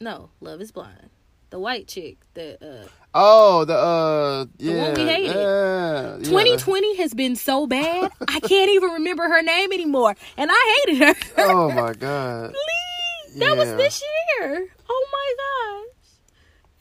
[0.00, 1.10] No, Love is Blind.
[1.50, 5.36] The white chick that uh Oh, the uh, The yeah, one we hated.
[5.36, 8.10] Yeah, yeah, 2020 has been so bad.
[8.26, 10.16] I can't even remember her name anymore.
[10.38, 11.14] And I hated her.
[11.52, 12.54] Oh my god.
[13.26, 13.38] Please.
[13.38, 14.02] That was this
[14.40, 14.66] year.
[14.88, 16.14] Oh my gosh.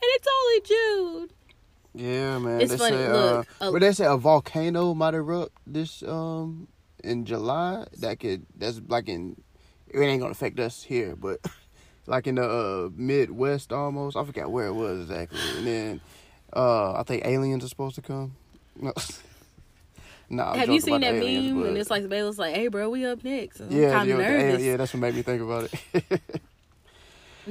[0.02, 0.62] And it's only
[1.28, 1.30] June.
[1.93, 2.62] Yeah, man.
[2.62, 6.04] It's they funny, Say, look, uh, uh, but they say a volcano might erupt this
[6.04, 6.67] um
[7.04, 7.86] in July.
[7.99, 9.41] That could that's like in
[9.89, 11.39] it ain't gonna affect us here, but
[12.08, 14.15] like in the uh, Midwest almost.
[14.15, 15.39] I forgot where it was exactly.
[15.58, 16.01] And then
[16.54, 18.36] uh I think aliens are supposed to come.
[20.34, 20.43] No.
[20.45, 21.60] nah, Have you seen that aliens, meme?
[21.62, 23.60] but- And it's like Baylor's like, hey bro, we up next.
[23.69, 24.62] Yeah, I'm kind yeah, of nervous.
[24.63, 26.21] yeah, that's what made me think about it.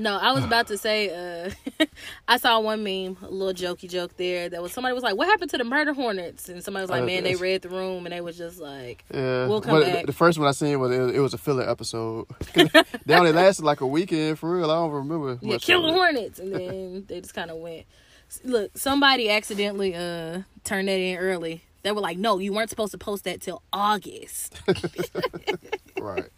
[0.01, 1.11] No, I was about to say,
[1.49, 1.85] uh,
[2.29, 4.49] I saw one meme, a little jokey joke there.
[4.49, 7.03] That was somebody was like, "What happened to the murder hornets?" And somebody was like,
[7.03, 9.85] Uh, "Man, they read the room," and they was just like, Yeah, We'll come but
[9.93, 10.07] back.
[10.07, 12.27] the first one I seen was it, was- a filler episode.
[12.55, 14.71] they only lasted like a weekend for real.
[14.71, 15.39] I don't remember.
[15.43, 17.85] "Yeah, much kill the hornets," and then they just kind of went.
[18.45, 21.63] Look, somebody accidentally uh turned that in early.
[21.83, 24.61] They were like, "No, you weren't supposed to post that till August."
[26.01, 26.29] Right.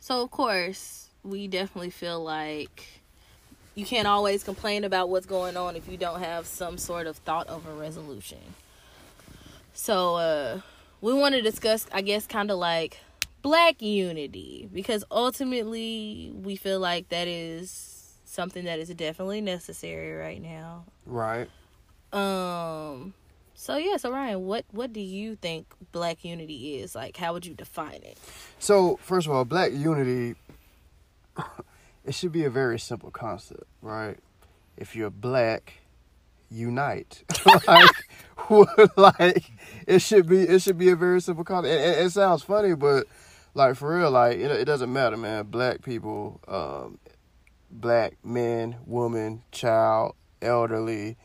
[0.00, 2.84] So of course, we definitely feel like
[3.74, 7.16] you can't always complain about what's going on if you don't have some sort of
[7.18, 8.38] thought of a resolution.
[9.74, 10.60] So, uh,
[11.00, 13.00] we want to discuss, I guess, kind of like
[13.42, 20.42] black unity because ultimately we feel like that is something that is definitely necessary right
[20.42, 20.84] now.
[21.04, 21.48] Right.
[22.12, 23.14] Um.
[23.54, 23.96] So yeah.
[23.98, 26.94] So Ryan, what what do you think black unity is?
[26.94, 28.18] Like, how would you define it?
[28.58, 30.34] So first of all, black unity.
[32.04, 34.18] It should be a very simple concept, right?
[34.76, 35.72] If you're black,
[36.50, 37.24] unite.
[37.66, 39.50] like, like
[39.88, 40.42] it should be.
[40.42, 41.72] It should be a very simple concept.
[41.72, 43.06] It, it, it sounds funny, but
[43.54, 45.46] like for real, like it, it doesn't matter, man.
[45.46, 46.98] Black people, um,
[47.70, 51.16] black men, woman, child, elderly,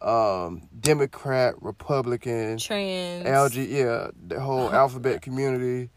[0.00, 3.26] um, Democrat, Republican, Trans.
[3.26, 5.90] LG, yeah, the whole alphabet community.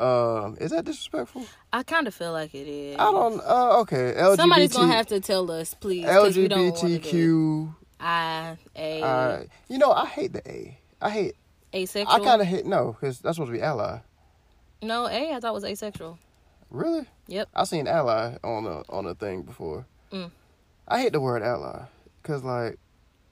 [0.00, 1.44] Um, is that disrespectful?
[1.72, 2.96] I kind of feel like it is.
[2.98, 3.40] I don't.
[3.40, 4.36] Uh, okay, LGBT.
[4.36, 6.06] Somebody's gonna have to tell us, please.
[6.06, 7.74] 'cause we don't wanna LGBTQ.
[8.00, 10.78] I a Uh, you know, I hate the A.
[11.02, 11.34] I hate.
[11.74, 12.14] asexual.
[12.14, 13.98] I kind of hate no, because that's supposed to be ally.
[14.82, 15.34] no a.
[15.34, 16.18] I thought was asexual.
[16.70, 17.04] Really?
[17.26, 17.48] Yep.
[17.54, 19.86] I seen ally on a on a thing before.
[20.12, 20.30] Mm.
[20.88, 21.82] I hate the word ally,
[22.22, 22.78] cause like,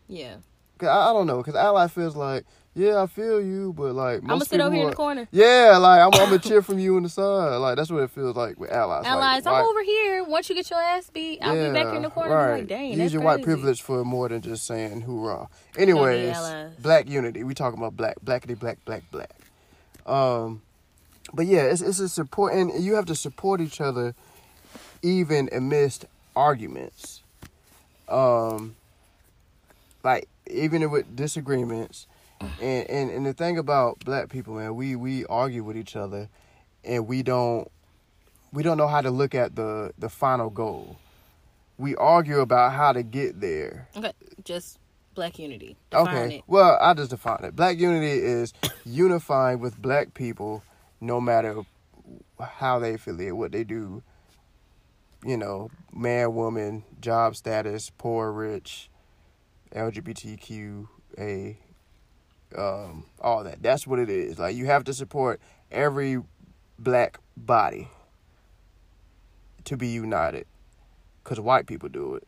[0.06, 0.36] Yeah.
[0.78, 4.16] 'Cause I, I don't know, cause ally feels like, yeah, I feel you, but like,
[4.18, 5.28] I'm gonna most sit over people here in the corner.
[5.32, 7.56] Yeah, like I'm, I'm gonna cheer from you on the side.
[7.56, 9.02] Like that's what it feels like with allies.
[9.02, 10.22] like, Allies, I'm white- over here.
[10.24, 12.34] Once you get your ass beat, I'll be back here in the corner.
[12.34, 12.58] Right.
[12.60, 15.48] Like, dang, Use that's your white privilege for more than just saying hoorah.
[15.76, 16.36] Anyways,
[16.80, 17.42] black unity.
[17.42, 19.30] We talking about black, blackity, black, black, black.
[20.06, 20.62] Um,
[21.34, 24.14] but yeah, it's it's a support, and you have to support each other,
[25.02, 26.04] even amidst
[26.36, 27.22] arguments.
[28.08, 28.76] Um,
[30.04, 32.06] like even with disagreements,
[32.60, 36.28] and and and the thing about black people, man, we we argue with each other,
[36.84, 37.70] and we don't
[38.52, 40.96] we don't know how to look at the the final goal.
[41.78, 43.88] We argue about how to get there.
[43.96, 44.12] Okay,
[44.44, 44.78] just
[45.14, 45.76] black unity.
[45.90, 46.36] Define okay.
[46.36, 46.44] it.
[46.46, 47.56] Well, I just define it.
[47.56, 48.52] Black unity is
[48.84, 50.62] unifying with black people
[51.00, 51.62] no matter
[52.40, 54.02] how they affiliate, what they do.
[55.24, 58.88] You know, man, woman, job status, poor, rich,
[59.74, 61.56] LGBTQA,
[62.56, 63.62] um, all that.
[63.62, 64.38] That's what it is.
[64.38, 65.40] Like you have to support
[65.70, 66.22] every
[66.78, 67.88] black body
[69.64, 70.46] to be united.
[71.24, 72.26] Cause white people do it.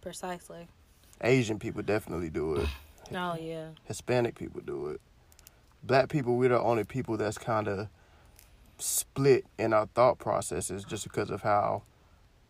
[0.00, 0.66] Precisely.
[1.20, 2.68] Asian people definitely do it.
[3.14, 3.68] Oh yeah.
[3.84, 5.00] Hispanic people do it.
[5.82, 7.88] Black people, we're the only people that's kind of
[8.78, 11.82] split in our thought processes just because of how,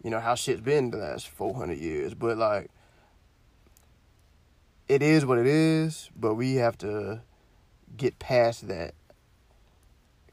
[0.02, 2.14] you know, how shit's been the last 400 years.
[2.14, 2.70] But, like,
[4.88, 7.22] it is what it is, but we have to
[7.96, 8.94] get past that.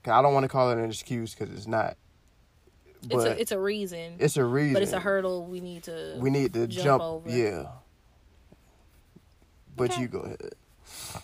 [0.05, 1.95] I don't want to call it an excuse because it's not.
[3.07, 4.15] But It's a it's a reason.
[4.19, 4.73] it's a reason.
[4.73, 7.03] but it's a hurdle we need to We need to jump jump.
[7.03, 7.29] over.
[7.29, 7.65] Yeah.
[9.75, 10.01] But Okay.
[10.01, 10.51] you go ahead.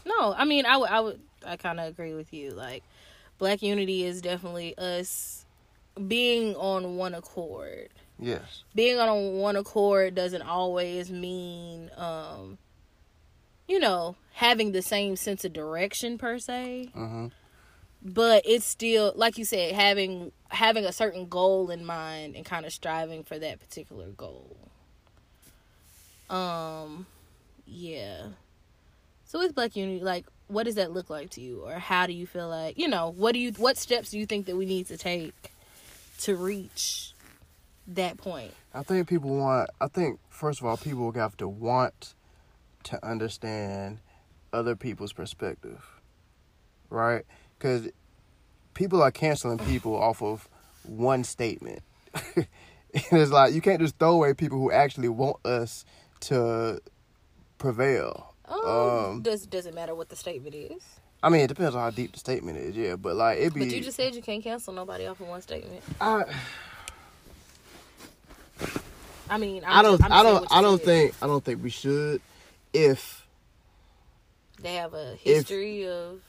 [0.05, 2.51] No, I mean I would I would I kind of agree with you.
[2.51, 2.83] Like
[3.37, 5.45] black unity is definitely us
[6.07, 7.89] being on one accord.
[8.17, 8.63] Yes.
[8.75, 12.57] Being on one accord doesn't always mean um
[13.69, 17.27] you know, having the same sense of direction per se, Mm-hmm.
[18.03, 22.65] but it's still like you said having having a certain goal in mind and kind
[22.65, 24.57] of striving for that particular goal.
[26.29, 27.05] Um
[27.65, 28.23] yeah.
[29.25, 32.13] So with Black Unity, like, what does that look like to you, or how do
[32.13, 34.65] you feel like, you know, what do you, what steps do you think that we
[34.65, 35.51] need to take
[36.21, 37.13] to reach
[37.87, 38.53] that point?
[38.73, 39.69] I think people want.
[39.79, 42.15] I think first of all, people have to want
[42.89, 43.99] to understand
[44.53, 45.83] other people's perspective,
[46.89, 47.23] right?
[47.57, 47.87] Because
[48.73, 50.47] people are canceling people off of
[50.83, 51.81] one statement.
[52.35, 52.47] and
[52.93, 55.85] it's like you can't just throw away people who actually want us
[56.21, 56.79] to
[57.59, 58.33] prevail.
[58.47, 60.81] Um, Um, does does it matter what the statement is?
[61.21, 62.95] I mean, it depends on how deep the statement is, yeah.
[62.95, 63.59] But like, it be.
[63.59, 65.83] But you just said you can't cancel nobody off of one statement.
[66.01, 66.23] I,
[69.29, 69.97] I mean, I'm I don't.
[69.99, 70.47] just- I'm I don't.
[70.51, 71.13] I don't think.
[71.21, 72.21] I don't think we should.
[72.73, 73.27] If
[74.61, 76.21] they have a history of.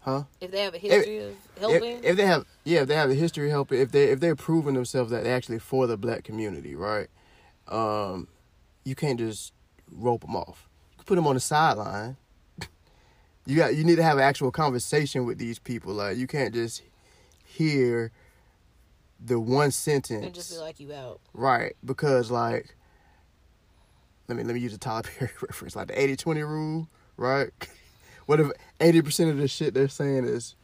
[0.00, 0.24] Huh?
[0.40, 3.08] If they have a history of helping, If, if they have, yeah, if they have
[3.08, 6.24] the history helping, if they if they're proving themselves that they're actually for the black
[6.24, 7.08] community, right?
[7.68, 8.28] Um,
[8.84, 9.54] you can't just
[9.90, 10.68] rope them off.
[10.92, 12.16] You can put them on the sideline.
[13.46, 15.92] You got you need to have an actual conversation with these people.
[15.92, 16.80] Like you can't just
[17.44, 18.10] hear
[19.22, 21.20] the one sentence and just be like you out.
[21.34, 22.74] Right, because like
[24.28, 27.50] let me let me use a Tyler Perry reference, like the 80-20 rule, right?
[28.26, 28.50] What if
[28.80, 30.56] eighty percent of the shit they're saying is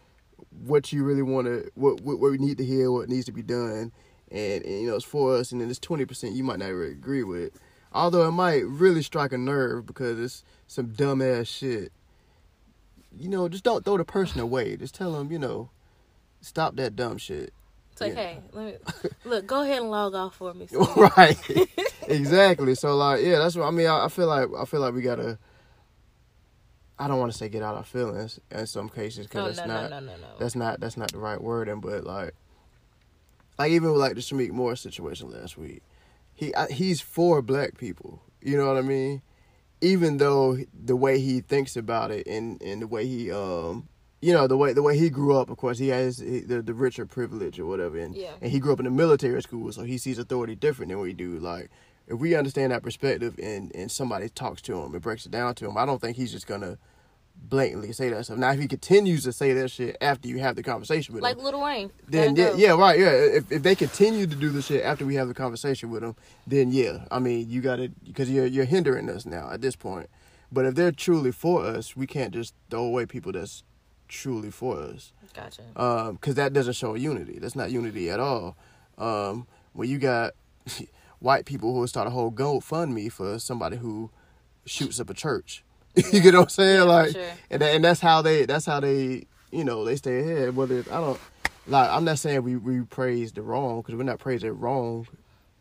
[0.64, 3.32] what you really want to, what, what what we need to hear, what needs to
[3.32, 3.92] be done,
[4.30, 6.92] and, and you know it's for us, and then twenty percent you might not really
[6.92, 7.52] agree with.
[7.92, 11.92] Although it might really strike a nerve because it's some dumbass shit.
[13.18, 14.76] You know, just don't throw the person away.
[14.76, 15.70] Just tell them, you know,
[16.40, 17.52] stop that dumb shit.
[18.01, 18.32] It's like, Yeah.
[18.32, 19.46] hey, let me look.
[19.46, 20.68] Go ahead and log off for me.
[20.96, 21.36] right
[22.09, 24.94] exactly so like yeah that's what i mean I, I feel like i feel like
[24.94, 25.38] we gotta
[26.98, 29.46] i don't want to say get out of our feelings in some cases because no,
[29.46, 30.26] that's no, not no, no, no.
[30.38, 32.34] that's not that's not the right wording but like
[33.59, 35.82] like even with like the Shameik Moore situation last week
[36.34, 39.22] he I, he's for black people you know what i mean
[39.80, 43.88] even though the way he thinks about it and and the way he um
[44.20, 46.74] you know the way the way he grew up of course he has the the
[46.74, 48.32] richer privilege or whatever and Yeah.
[48.42, 51.12] and he grew up in a military school so he sees authority different than we
[51.12, 51.70] do like
[52.06, 55.54] if we understand that perspective and and somebody talks to him and breaks it down
[55.54, 56.76] to him i don't think he's just gonna
[57.42, 60.56] blatantly say that stuff now if he continues to say that shit after you have
[60.56, 61.22] the conversation with him.
[61.22, 61.90] like Lil Wayne.
[62.06, 62.56] then yeah, go.
[62.56, 63.12] yeah, right, yeah.
[63.12, 66.16] If if they continue to do the shit after we have the conversation with them,
[66.46, 69.74] then yeah, I mean, you got to because you're you're hindering us now at this
[69.74, 70.10] point.
[70.52, 73.62] But if they're truly for us, we can't just throw away people that's
[74.11, 75.62] truly for us, Gotcha.
[75.76, 77.38] um, because that doesn't show unity.
[77.38, 78.56] That's not unity at all.
[78.98, 80.32] Um, when you got
[81.20, 84.11] white people who start a whole GoFundMe for somebody who
[84.66, 86.76] shoots up a church, you get what I'm saying?
[86.78, 87.24] Yeah, like, sure.
[87.50, 90.54] and and that's how they that's how they you know they stay ahead.
[90.56, 91.20] Whether I don't
[91.66, 95.06] like I'm not saying we we praise the wrong because we're not praising wrong.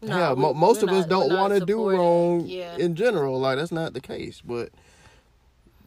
[0.01, 2.75] No, yeah, we- most of us don't want to do wrong Yeah.
[2.77, 3.39] in general.
[3.39, 4.69] Like that's not the case, but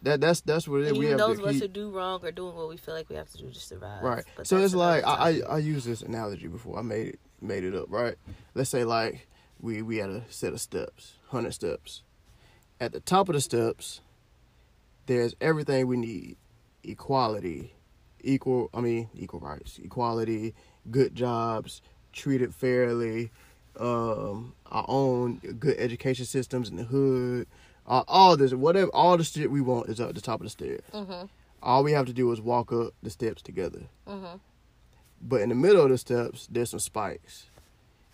[0.03, 0.99] that that's that's what it is.
[0.99, 3.09] We have those to of us who do wrong are doing what we feel like
[3.09, 4.03] we have to do to survive.
[4.03, 4.25] Right.
[4.37, 5.41] But so it's like I, I.
[5.49, 6.79] I used this analogy before.
[6.79, 7.87] I made it made it up.
[7.89, 8.17] Right.
[8.55, 9.29] Let's say like
[9.61, 12.03] we we had a set of steps, hundred steps.
[12.81, 14.01] At the top of the steps,
[15.07, 16.37] there's everything we need:
[16.83, 17.75] equality,
[18.21, 18.71] equal.
[18.75, 20.55] I mean, equal rights, equality,
[20.91, 21.81] good jobs,
[22.13, 23.31] treated fairly,
[23.79, 27.47] um, our own good education systems in the hood.
[27.87, 30.51] Uh, all this, whatever, all the shit we want is at the top of the
[30.51, 30.83] stairs.
[30.93, 31.29] Mhm.
[31.63, 33.83] All we have to do is walk up the steps together.
[34.07, 34.41] Mhm.
[35.21, 37.47] But in the middle of the steps, there's some spikes.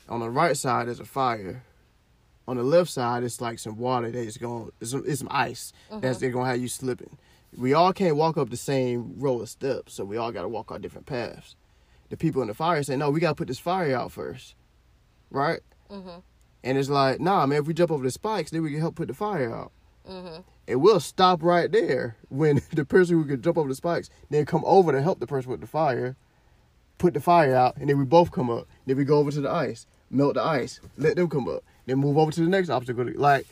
[0.08, 1.64] On the right side, there's a fire.
[2.46, 4.72] On the left side, it's like some water that's going.
[4.80, 7.18] It's some, it's some ice that's they're gonna have you slipping.
[7.56, 10.48] We all can't walk up the same row of steps, so we all got to
[10.48, 11.56] walk our different paths.
[12.10, 14.54] The people in the fire say, "No, we got to put this fire out first,
[15.30, 15.60] right?"
[15.90, 16.22] Mhm.
[16.64, 17.60] And it's like, "Nah, man.
[17.60, 19.72] If we jump over the spikes, then we can help put the fire out."
[20.08, 20.44] Mhm.
[20.66, 24.44] And we'll stop right there when the person who can jump over the spikes then
[24.44, 26.16] come over to help the person with the fire,
[26.98, 28.66] put the fire out, and then we both come up.
[28.86, 31.98] Then we go over to the ice, melt the ice, let them come up, then
[31.98, 33.06] move over to the next obstacle.
[33.14, 33.46] Like,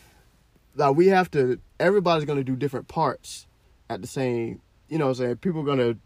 [0.74, 1.58] like we have to.
[1.78, 3.46] Everybody's gonna do different parts
[3.88, 4.60] at the same.
[4.88, 5.96] You know, what I'm saying people are gonna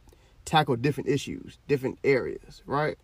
[0.44, 2.96] tackle different issues, different areas, right?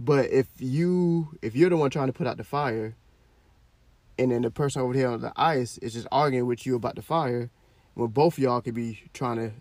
[0.00, 2.94] But if you if you're the one trying to put out the fire,
[4.18, 6.94] and then the person over here on the ice is just arguing with you about
[6.96, 7.50] the fire,
[7.94, 9.52] when both of y'all could be trying to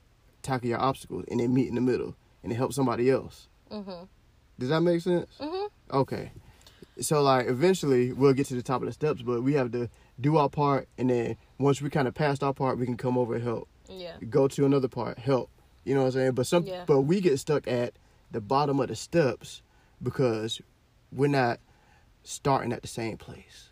[0.44, 3.48] tackle your obstacles and then meet in the middle and help somebody else.
[3.72, 4.08] Mhm.
[4.60, 5.30] Does that make sense?
[5.40, 5.70] Mhm.
[5.92, 6.32] Okay.
[7.02, 9.90] So like eventually we'll get to the top of the steps, but we have to
[10.20, 13.18] do our part, and then once we kind of passed our part, we can come
[13.18, 13.68] over and help.
[13.90, 14.18] Yeah.
[14.30, 15.50] Go to another part, help.
[15.84, 16.32] You know what I'm saying?
[16.34, 16.84] But some, Yeah.
[16.88, 17.94] but we get stuck at
[18.32, 19.62] the bottom of the steps
[20.02, 20.62] because
[21.12, 21.60] we're not
[22.24, 23.70] starting at the same place,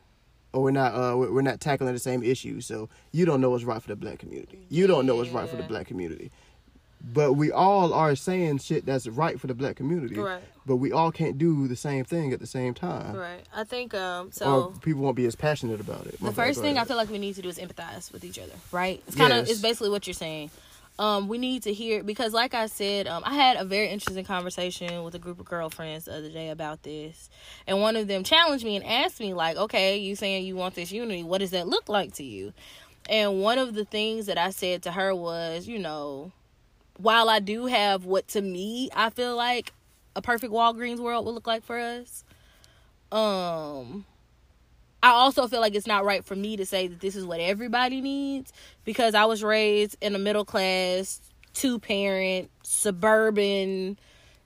[0.53, 2.65] or we're not uh we're we're not tackling the same issues.
[2.65, 4.65] So you don't know what's right for the black community.
[4.69, 6.31] You don't know what's right for the black community.
[7.13, 10.15] But we all are saying shit that's right for the black community.
[10.15, 10.41] Right.
[10.65, 13.15] But we all can't do the same thing at the same time.
[13.15, 13.43] Right.
[13.53, 16.19] I think um Or so people won't be as passionate about it.
[16.19, 18.23] My the first go thing I feel like we need to do is empathize with
[18.23, 19.03] each other, right?
[19.07, 19.51] It's kind of Yes.
[19.51, 20.49] it's basically what you're saying.
[20.97, 24.23] Um, we need to hear because, like I said, um, I had a very interesting
[24.23, 27.29] conversation with a group of girlfriends the other day about this,
[27.67, 30.75] and one of them challenged me and asked me, like, "Okay, you saying you want
[30.75, 31.23] this unity?
[31.23, 32.53] What does that look like to you?"
[33.09, 36.31] And one of the things that I said to her was, you know,
[36.97, 39.73] while I do have what to me I feel like
[40.15, 42.23] a perfect Walgreens world would look like for us,
[43.11, 44.05] um
[45.05, 47.39] I also feel like it's not right for me to say that this is what
[47.39, 48.51] everybody needs
[48.85, 51.21] because I was raised in a middle class,
[51.53, 53.99] two parent, suburban,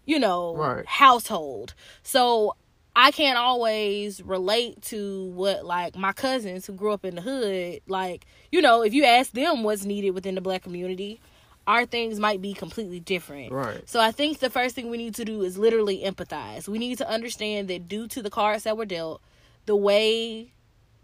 [0.05, 0.86] you know, Right.
[0.86, 1.76] household.
[2.03, 2.57] So
[2.93, 7.80] I can't always relate to what like my cousins who grew up in the hood,
[7.88, 11.22] like, you know, if you ask them what's needed within the black community,
[11.68, 13.53] our things might be completely different.
[13.53, 13.82] Right.
[13.88, 16.68] So I think the first thing we need to do is literally empathize.
[16.68, 19.22] We need to understand that due to the cards that were dealt,
[19.70, 20.51] the way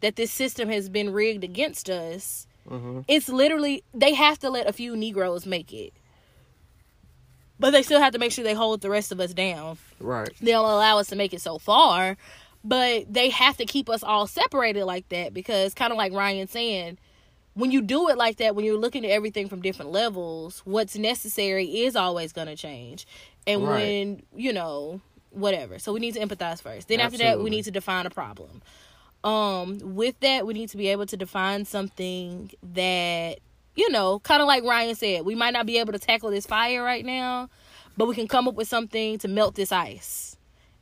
[0.02, 3.06] that this system has been rigged against us, Mhm.
[3.08, 5.94] it's literally they have to let a few Negroes make it.
[7.60, 9.78] but they still have to make sure they hold the rest of us down.
[10.02, 10.30] Right.
[10.42, 12.18] They'll allow us to make it so far,
[12.66, 16.48] but they have to keep us all separated like that because, kind of like Ryan
[16.50, 16.98] saying,
[17.54, 20.98] when you do it like that, when you're looking at everything from different levels, what's
[20.98, 23.08] necessary is always going to change.
[23.48, 23.80] And Right.
[23.88, 25.00] when, you know,
[25.36, 25.80] whatever.
[25.80, 26.88] So we need to empathize first.
[26.88, 28.62] Then after that, we need to define a problem.
[29.24, 33.40] Um, with that, we need to be able to define something that,
[33.76, 36.46] you know, kind of like Ryan said, we might not be able to tackle this
[36.46, 37.50] fire right now,
[37.98, 40.35] but we can come up with something to melt this ice.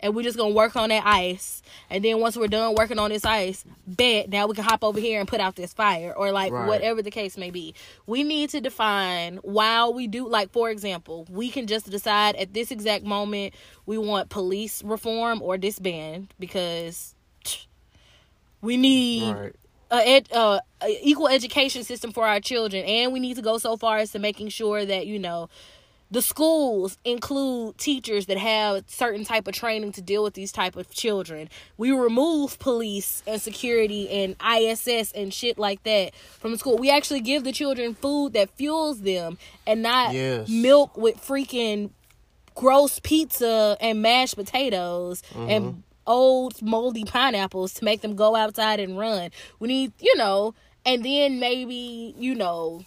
[0.03, 1.63] And we're just gonna work on that ice.
[1.89, 4.99] And then once we're done working on this ice, bet now we can hop over
[4.99, 6.67] here and put out this fire or like Right.
[6.67, 7.73] whatever the case may be.
[8.05, 12.53] We need to define while we do like for example, we can just decide at
[12.53, 13.53] this exact moment
[13.85, 17.15] we want police reform or disband because
[18.61, 19.55] we need Right.
[19.91, 23.57] a, ed, uh, a equal education system for our children and we need to go
[23.57, 25.49] so far as to making sure that you know
[26.13, 30.75] the schools include teachers that have certain type of training to deal with these type
[30.75, 36.57] of children we remove police and security and iss and shit like that from the
[36.57, 40.47] school we actually give the children food that fuels them and not Yes.
[40.49, 41.89] milk with freaking
[42.53, 48.97] gross pizza and mashed potatoes and old moldy pineapples to make them go outside and
[48.99, 49.31] run.
[49.59, 50.53] We need, you know,
[50.85, 52.83] and then maybe, you know,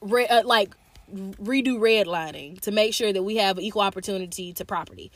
[0.00, 0.74] re- uh, like
[1.14, 5.10] redo redlining to make sure that we have equal opportunity to property.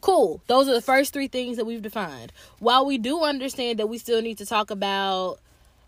[0.00, 0.42] Cool.
[0.48, 2.32] Those are the first three things that we've defined.
[2.58, 5.38] While we do understand that we still need to talk about,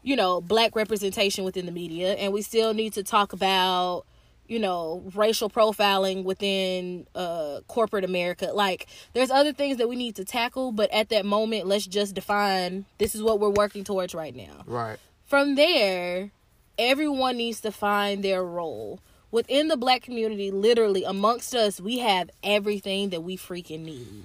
[0.02, 4.04] you know, black representation within the media and we still need to talk about
[4.46, 10.14] you know racial profiling within uh corporate america like there's other things that we need
[10.14, 14.14] to tackle but at that moment let's just define this is what we're working towards
[14.14, 14.98] right now Right.
[15.24, 16.30] from there
[16.78, 19.00] everyone needs to find their role
[19.34, 24.24] within the black community literally amongst us we have everything that we freaking need.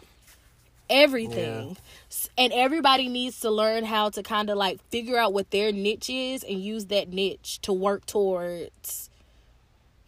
[0.87, 1.75] Everything.
[2.11, 5.71] S- and everybody needs to learn how to kind of like figure out what their
[5.71, 9.09] niche is and use that niche to work towards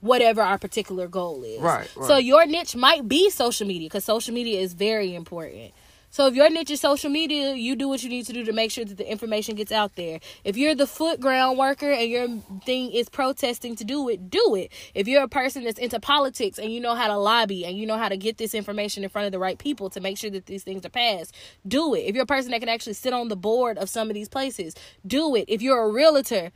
[0.02, 1.60] whatever our particular goal is.
[1.62, 5.74] Right, so your niche might be social media because social media is very important
[6.12, 8.52] so if your niche is social media, you do what you need to do to
[8.52, 10.20] make sure that the information gets out there.
[10.44, 12.28] If you're the foot ground worker and your
[12.66, 14.74] thing is protesting to do it, do it.
[14.94, 17.86] If you're a person that's into politics and you know how to lobby and you
[17.86, 20.30] know how to get this information in front of the right people to make sure
[20.32, 21.34] that these things are passed,
[21.66, 22.02] do it.
[22.02, 24.28] If you're a person that can actually sit on the board of some of these
[24.28, 24.76] places,
[25.08, 25.46] do it.
[25.48, 26.52] If you're a realtor,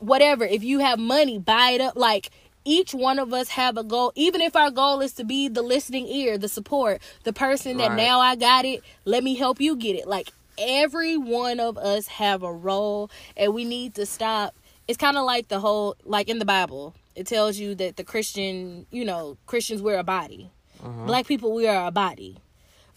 [0.00, 2.30] whatever if you have money buy it up like
[2.64, 4.12] each one of us have a goal.
[4.14, 7.90] Even if our goal is to be the listening ear the support the person that
[7.90, 7.96] Right.
[7.96, 10.06] now i got it let me help you get it.
[10.06, 14.54] Like every one of us have a role and we need to stop.
[14.86, 18.04] It's kind of like the whole like in the bible it tells you that the
[18.04, 20.50] christian you know christians we're a body.
[20.82, 21.06] Uh-huh.
[21.06, 22.38] Black people we are a body.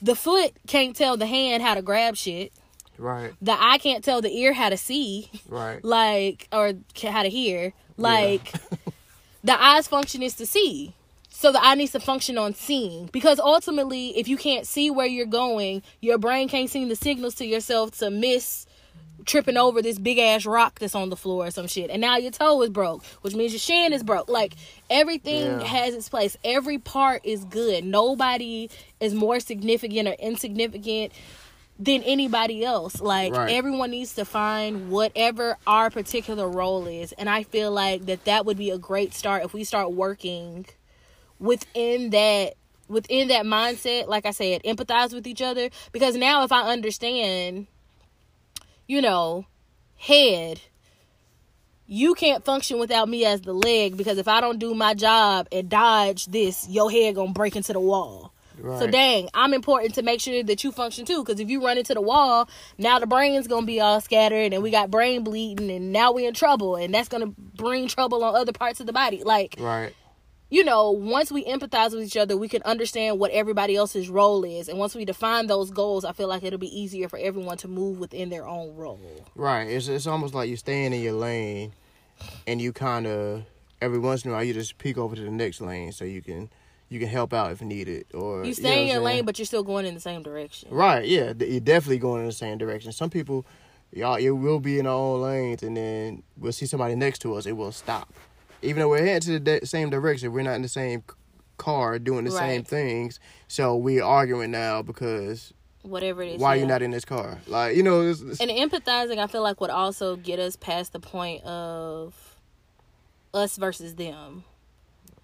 [0.01, 2.51] The foot can't tell the hand how to grab shit.
[2.97, 3.33] Right.
[3.41, 5.29] the eye can't tell the ear how to see.
[5.47, 5.83] Right.
[5.83, 7.73] like or how to hear.
[7.97, 8.53] Like
[9.43, 10.93] the eye's function is to see.
[11.29, 13.07] So the eye needs to function on seeing.
[13.11, 17.35] Because ultimately if you can't see where you're going your brain can't send the signals
[17.35, 18.65] to yourself to miss
[19.25, 21.89] tripping over this big ass rock that's on the floor or some shit.
[21.89, 24.29] And now your toe is broke which means your shin is broke.
[24.29, 24.53] Like
[24.89, 25.63] everything Yeah.
[25.63, 26.37] has its place.
[26.43, 27.83] Every part is good.
[27.83, 28.69] Nobody
[28.99, 31.11] is more significant or insignificant
[31.83, 33.01] than anybody else.
[33.01, 33.51] Like Right.
[33.51, 38.45] everyone needs to find whatever our particular role is, and I feel like that that
[38.45, 40.65] would be a great start if we start working
[41.39, 42.53] within that
[42.87, 44.07] within that mindset.
[44.07, 47.67] Like I said, empathize with each other because now if I understand,
[48.87, 49.45] you know,
[49.95, 50.61] head.
[51.85, 55.47] You can't function without me as the leg because if I don't do my job
[55.51, 58.32] and dodge this, your head gonna break into the wall.
[58.59, 58.79] Right.
[58.79, 61.23] So dang, I'm important to make sure that you function too.
[61.23, 62.47] Because if you run into the wall,
[62.77, 66.27] now the brain's gonna be all scattered, and we got brain bleeding, and now we're
[66.27, 69.23] in trouble, and that's gonna bring trouble on other parts of the body.
[69.23, 69.93] Like Right.
[70.49, 74.43] you know, once we empathize with each other, we can understand what everybody else's role
[74.43, 77.57] is, and once we define those goals, I feel like it'll be easier for everyone
[77.57, 78.99] to move within their own role.
[79.35, 79.67] Right.
[79.67, 81.73] It's it's almost like you're staying in your lane,
[82.45, 83.43] and you kind of
[83.81, 86.21] every once in a while you just peek over to the next lane so you
[86.21, 86.49] can
[86.93, 89.47] you can help out if needed or You know stay in your lane, but you're
[89.47, 90.69] still going in the same direction.
[90.71, 91.07] Right.
[91.07, 91.33] Yeah.
[91.39, 92.91] You're definitely going in the same direction.
[92.91, 93.47] Some people,
[93.91, 97.33] y'all, it will be in our own lanes, and then we'll see somebody next to
[97.33, 97.47] us.
[97.47, 98.13] It will stop,
[98.61, 100.31] even though we're heading to the de- same direction.
[100.31, 101.03] We're not in the same
[101.57, 103.19] car doing the same things.
[103.47, 106.41] So we're arguing now because Whatever it is.
[106.41, 106.61] why yeah.
[106.61, 107.39] you not in this car?
[107.47, 110.93] Like you know, it's, it's, and empathizing i feel like would also get us past
[110.93, 112.39] the point of
[113.33, 114.43] us versus them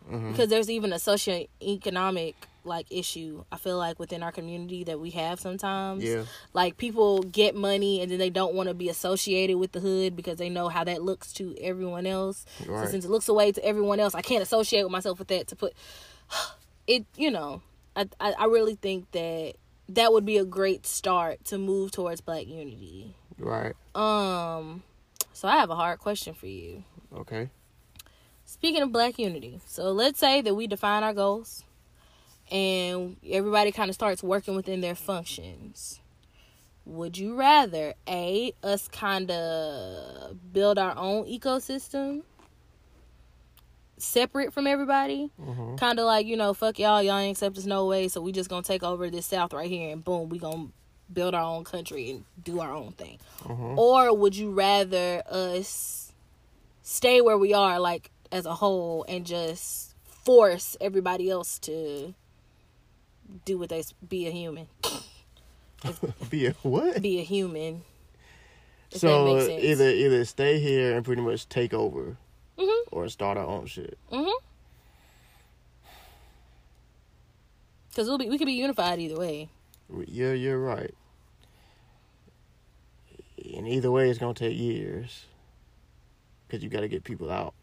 [0.10, 0.32] Mhm.
[0.32, 2.36] because there's even a socioeconomic
[2.66, 6.03] like issue I feel like within our community that we have sometimes.
[6.03, 6.26] Yeah.
[6.53, 10.16] Like people get money and then they don't want to be associated with the hood
[10.16, 12.45] because they know how that looks to everyone else.
[12.68, 12.86] Right.
[12.86, 15.47] So since it looks away to everyone else, I can't associate with myself with that
[15.47, 15.74] to put
[16.88, 17.62] it, you know,
[17.95, 19.53] I I, I really think that
[19.88, 23.16] that would be a great start to move towards black unity.
[23.38, 23.74] Right.
[23.95, 24.84] Um
[25.34, 26.84] so I have a hard question for you.
[27.16, 27.49] Okay.
[28.60, 31.64] Speaking of black unity, so let's say that we define our goals
[32.51, 36.01] and everybody kind of starts working within their functions.
[36.86, 42.24] Would you rather A us kind of build our own ecosystem
[43.97, 45.30] separate from everybody?
[45.39, 45.78] Mhm.
[45.78, 48.34] Kind of like, you know, fuck y'all, y'all ain't accept us no way, so we
[48.34, 50.74] just to take over this south right here and boom, we to
[51.14, 53.20] build our own country and do our own thing.
[53.43, 53.78] Mhm.
[53.78, 56.12] Or would you rather us
[56.82, 62.14] stay where we are, like as a whole, and just force everybody else to
[63.46, 64.68] do what they be a human,
[66.30, 67.02] Be a what?
[67.02, 67.84] be a human?
[68.92, 72.18] If so either either stay here and pretty much take over,
[72.58, 72.80] Mhm.
[72.92, 73.98] or start our own shit.
[74.12, 74.32] Mhm.
[77.90, 79.50] Because we'll be we could be unified either way.
[80.08, 80.94] Yeah, you're right.
[83.56, 85.26] And either way, it's gonna take years,
[86.50, 87.54] cause you got to get people out,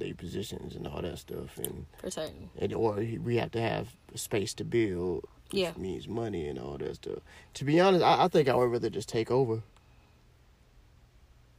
[0.00, 2.50] their positions and all that stuff, and, For certain.
[2.58, 5.22] and or we have to have space to build.
[5.50, 5.72] which Yeah.
[5.76, 7.18] means money and all that stuff.
[7.54, 9.62] To be honest, I, I think I would rather just take over.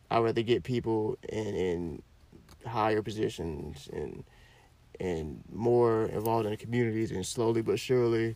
[0.09, 2.01] I'd rather get people in in
[2.65, 4.23] higher positions and
[4.99, 8.35] and more involved in the communities and slowly but surely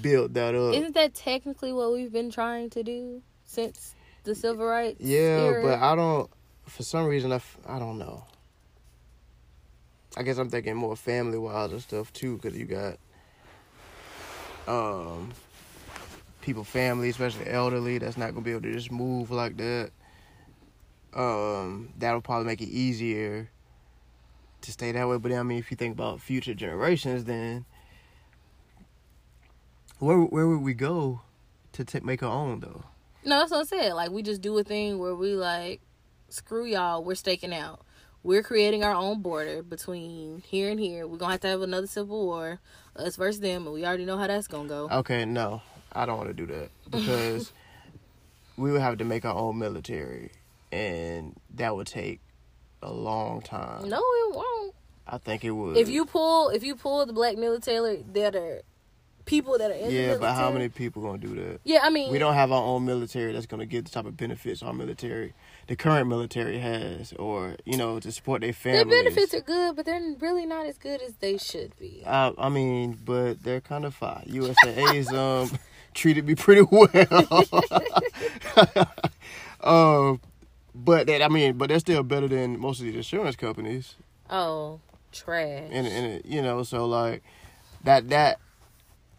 [0.00, 0.74] build that up.
[0.74, 5.00] Isn't that technically what we've been trying to do since the civil rights?
[5.00, 5.18] Yeah,
[5.50, 5.62] era?
[5.62, 6.30] but I don't.
[6.66, 8.24] For some reason, I, f- I don't know.
[10.16, 12.98] I guess I'm thinking more family wise and stuff too, because you got
[14.66, 15.32] um
[16.40, 19.90] people, family, especially elderly, that's not gonna be able to just move like that.
[21.14, 23.48] Um, that'll probably make it easier
[24.60, 25.16] to stay that way.
[25.16, 27.64] But I mean, if you think about future generations, then
[29.98, 31.22] where where would we go
[31.72, 32.84] to take make our own though?
[33.24, 33.94] No, that's what I said.
[33.94, 35.80] Like we just do a thing where we like,
[36.28, 37.80] screw y'all, we're staking out.
[38.24, 41.06] We're creating our own border between here and here.
[41.06, 42.58] We're gonna have to have another civil war,
[42.96, 44.88] us versus them, and we already know how that's gonna go.
[44.90, 45.60] Okay, no,
[45.92, 47.52] I don't want to do that because
[48.56, 50.32] we would have to make our own military,
[50.72, 52.20] and that would take
[52.82, 53.90] a long time.
[53.90, 54.74] No, it won't.
[55.06, 55.76] I think it would.
[55.76, 58.62] If you pull, if you pull the black military, that are
[59.26, 61.60] people that are in the yeah, but how many people gonna do that?
[61.64, 64.16] Yeah, I mean, We don't have our own military that's gonna get the type of
[64.16, 65.34] benefits our military,
[65.66, 69.02] the current military has, or you know, to support their Their families.
[69.04, 72.02] benefits are good, but they're really not as good as they should be.
[72.06, 74.24] I, I mean, but they're kind of fine.
[74.28, 75.58] USAA's um
[75.94, 76.88] treated me pretty well.
[79.62, 80.20] um,
[80.74, 83.94] but that I mean, but they're still better than most of these insurance companies,
[84.30, 84.80] Oh,
[85.12, 85.68] trash.
[85.70, 87.22] and and you know, so like
[87.84, 88.38] that that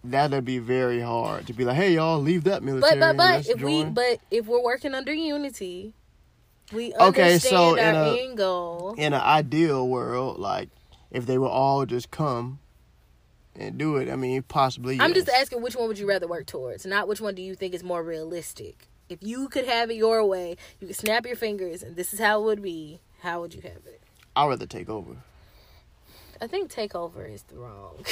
[0.03, 2.99] that'd be very hard to be like, hey y'all, leave that military.
[2.99, 5.93] but but but if we but if we're working under unity,
[6.73, 8.95] we Okay, so in a- goal.
[8.97, 10.69] in an ideal world, like
[11.11, 12.59] if they would all just come
[13.55, 14.99] and do it, I mean, possibly.
[14.99, 17.55] I'm just asking which one would you rather work towards, not which one do you
[17.55, 18.87] think is more realistic.
[19.07, 22.19] If you could have it your way, you could snap your fingers, and this is
[22.19, 22.99] how it would be.
[23.21, 24.01] How would you have it?
[24.35, 25.15] I'd rather take over.
[26.41, 28.03] I think takeover is the wrong.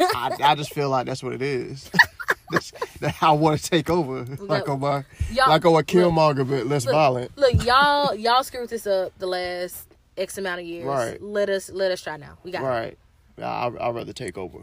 [0.00, 1.90] I, I just feel like that's what it is.
[2.50, 2.70] that's,
[3.00, 5.04] that I want to take over, like on my,
[5.46, 7.36] like on a look, Killmonger, but less look, violent.
[7.36, 10.86] Look, y'all, y'all screwed this up the last X amount of years.
[10.86, 11.22] Right.
[11.22, 12.38] Let us let us try now.
[12.42, 12.66] We got it.
[12.66, 12.98] Right.
[13.38, 14.58] I, I'd rather take over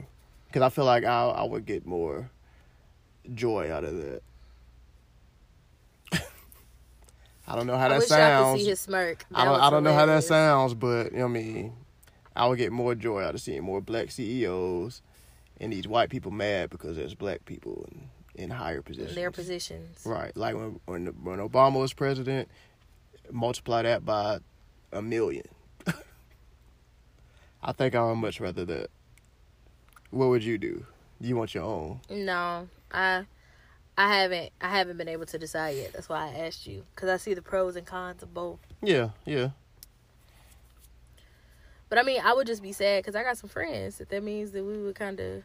[0.47, 2.29] because I feel like I I would get more
[3.33, 4.21] joy out of that.
[7.47, 8.61] I don't know how I that wish y'all could sounds.
[8.61, 9.25] see his smirk.
[9.33, 11.73] I don't I don't know how that sounds, but you know what I mean,
[12.35, 15.01] I would get more joy out of seeing more black CEOs
[15.59, 19.11] and these white people mad because there's black people in, in higher positions.
[19.11, 20.01] In their positions.
[20.05, 22.49] Right, like when when when Obama was president,
[23.31, 24.39] multiply that by
[24.91, 25.47] a million.
[27.63, 28.89] I think I would much rather that.
[30.11, 30.85] What would you do?
[31.21, 31.99] Do you want your own?
[32.09, 33.25] No, I
[33.97, 35.93] I haven't I haven't been able to decide yet.
[35.93, 38.59] That's why I asked you because I see the pros and cons of both.
[38.81, 39.49] Yeah, yeah.
[41.95, 44.21] But I mean, I would just be sad because I got some friends that that
[44.21, 45.43] means that we would kind of,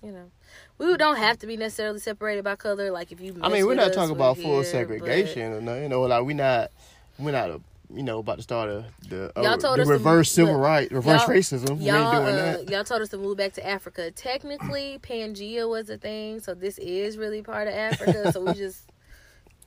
[0.00, 0.30] you know,
[0.78, 2.92] we don't have to be necessarily separated by color.
[2.92, 5.60] Like if you, I mean, we're not us, talking we're about full here, segregation, or
[5.60, 6.70] no, you know, like we're not
[7.18, 7.60] we're not a
[7.92, 11.22] you know, about to start a the, uh, the to reverse move- civil rights, reverse
[11.24, 11.82] racism.
[11.82, 14.12] Y'all, uh, y'all told us to move back to Africa.
[14.12, 18.30] Technically, Pangea was a thing, so this is really part of Africa.
[18.30, 18.88] so we just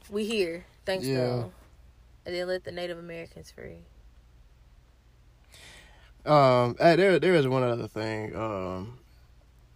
[0.09, 0.66] we here.
[0.86, 1.18] Thanks Yeah.
[1.18, 1.51] though.
[2.26, 3.80] And then let the Native Americans free.
[6.26, 8.36] Um, uh, there there is one other thing.
[8.36, 8.99] Um,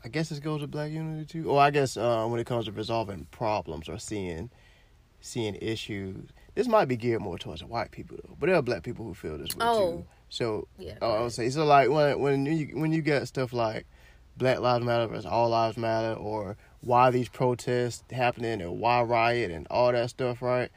[0.04, 1.50] I guess this goes to Black Unity too.
[1.50, 4.50] Or I guess uh, when it comes to resolving problems or seeing
[5.22, 8.36] seeing issues, this might be geared more towards the white people though.
[8.40, 9.92] But there are Black people who feel this way Oh.
[9.92, 10.06] too.
[10.30, 10.96] So Yeah.
[11.02, 11.66] Oh, I would say so.
[11.66, 13.86] Like when when you when you get stuff like
[14.38, 19.52] Black Lives Matter versus All Lives Matter, or why these protests happening, and why riot,
[19.52, 20.72] and all that stuff, right?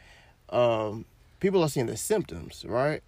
[0.48, 1.04] Um,
[1.38, 3.02] people are seeing the symptoms, right?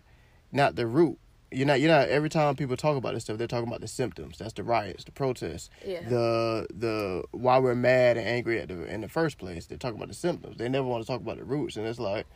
[0.52, 1.18] Not the root.
[1.54, 1.80] You're not.
[1.80, 2.08] You're not.
[2.08, 4.38] Every time people talk about this stuff, they're talking about the symptoms.
[4.38, 6.00] That's the riots, the protests, Yeah.
[6.08, 9.66] the the why we're mad and angry at the in the first place.
[9.66, 10.56] They're talking about the symptoms.
[10.58, 11.76] They never want to talk about the roots.
[11.76, 12.26] And it's like,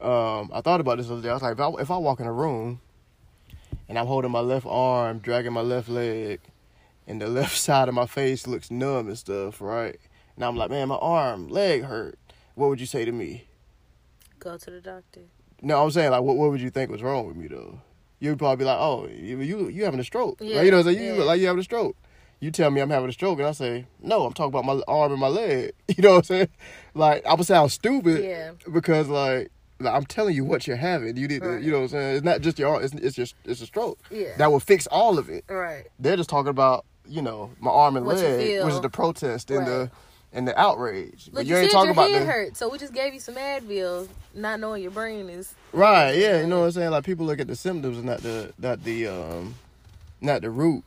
[0.00, 1.30] um, I thought about this the other day.
[1.30, 2.80] I was like, if I, if I walk in a room
[3.88, 6.40] and I'm holding my left arm, dragging my left leg,
[7.06, 9.98] and the left side of my face looks numb and stuff, right?
[10.36, 12.18] And I'm like, man, my arm, leg hurt.
[12.54, 13.46] What would you say to me?
[14.38, 15.22] Go to the doctor.
[15.62, 17.80] No, I'm saying like, what what would you think was wrong with me though?
[18.20, 20.38] You'd probably be like, oh, you you, you having a stroke?
[20.40, 21.04] Yeah, Like, you know, what I'm saying?
[21.06, 21.18] you yeah.
[21.18, 21.96] look like you having a stroke.
[22.40, 24.80] You tell me I'm having a stroke, and I say, no, I'm talking about my
[24.86, 25.72] arm and my leg.
[25.88, 26.48] You know what I'm saying?
[26.94, 28.52] Like I would sound stupid Yeah.
[28.72, 29.50] because like,
[29.80, 31.16] like I'm telling you what you're having.
[31.16, 32.16] You need to, you know what I'm saying?
[32.16, 32.84] It's not just your arm.
[32.84, 33.98] It's it's just it's a stroke.
[34.10, 34.36] Yeah.
[34.36, 35.44] That will fix all of it.
[35.48, 35.84] Right.
[35.98, 39.50] They're just talking about you know my arm and What leg, which is the protest
[39.50, 39.66] and Right.
[39.66, 39.90] the
[40.32, 41.26] and the outrage.
[41.26, 42.92] Look, but you, you ain't said talking your about head the hurt, so we just
[42.94, 45.54] gave you some Advil, not knowing your brain is.
[45.72, 46.90] Right, yeah, you know what I'm saying?
[46.90, 49.54] Like people look at the symptoms and not the not the um
[50.20, 50.84] not the root.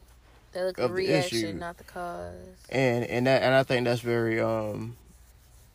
[0.53, 1.53] They look at Of the the reaction, issue.
[1.53, 2.33] not the cause.
[2.69, 4.97] And and that and I think that's very um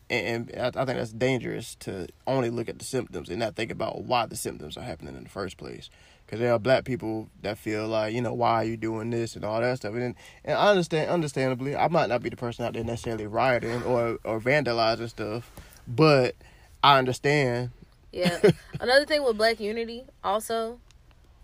[0.09, 3.55] and, and I, I think that's dangerous to only look at the symptoms and not
[3.55, 5.89] think about why the symptoms are happening in the first place.
[6.27, 9.37] Because there are black people that feel like, you know, why are you doing this
[9.37, 9.93] and all that stuff.
[9.93, 10.13] And
[10.43, 14.19] and I understand, understandably, I might not be the person out there necessarily rioting or
[14.25, 15.49] or vandalizing stuff,
[15.87, 16.35] but
[16.83, 17.71] I understand.
[18.11, 18.41] Yeah.
[18.81, 20.79] Another thing with Black Unity, also,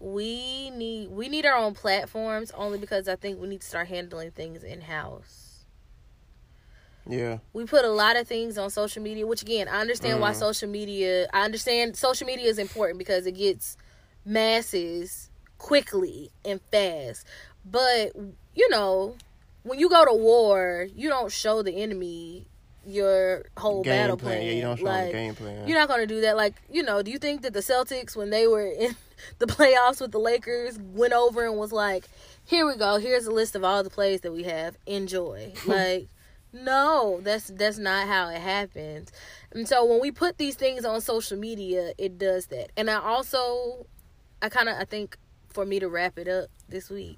[0.02, 3.88] we need we need our own platforms only because I think we need to start
[3.88, 5.40] handling things in house.
[7.06, 10.32] Yeah, We put a lot of things on social media, which again, I understand why
[10.32, 10.36] Mhm.
[10.36, 11.28] social media.
[11.34, 13.76] I understand social media is important because it gets
[14.26, 17.26] masses quickly and fast.
[17.66, 18.16] But
[18.56, 19.16] you know,
[19.64, 22.48] when you go to war, you don't show the enemy
[22.86, 24.38] your whole game battle plan.
[24.38, 24.46] plan.
[24.48, 25.68] Yeah, you don't show like, the game plan.
[25.68, 26.36] You're not going to do that.
[26.36, 28.96] Like, you know, do you think that the Celtics, when they were in
[29.40, 32.06] the playoffs with the Lakers, went over and was like,
[32.46, 32.98] here we go.
[32.98, 34.78] Here's a list of all the plays that we have.
[34.86, 35.54] Enjoy.
[35.66, 36.08] like,
[36.52, 39.12] no, that's that's not how it happens.
[39.52, 42.72] And so when we put these things on social media, it does that.
[42.76, 43.88] And I also,
[44.44, 45.18] I kind of, I think
[45.48, 47.18] for me to wrap it up this week,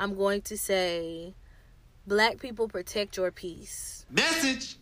[0.00, 1.34] I'm going to say,
[2.06, 4.06] black people protect your peace.
[4.10, 4.76] Message.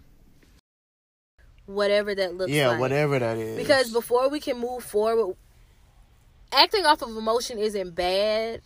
[1.66, 2.80] Whatever that looks like yeah, like.
[2.80, 3.56] whatever that is.
[3.56, 5.34] Because before we can move forward,
[6.52, 8.60] acting off of emotion isn't bad,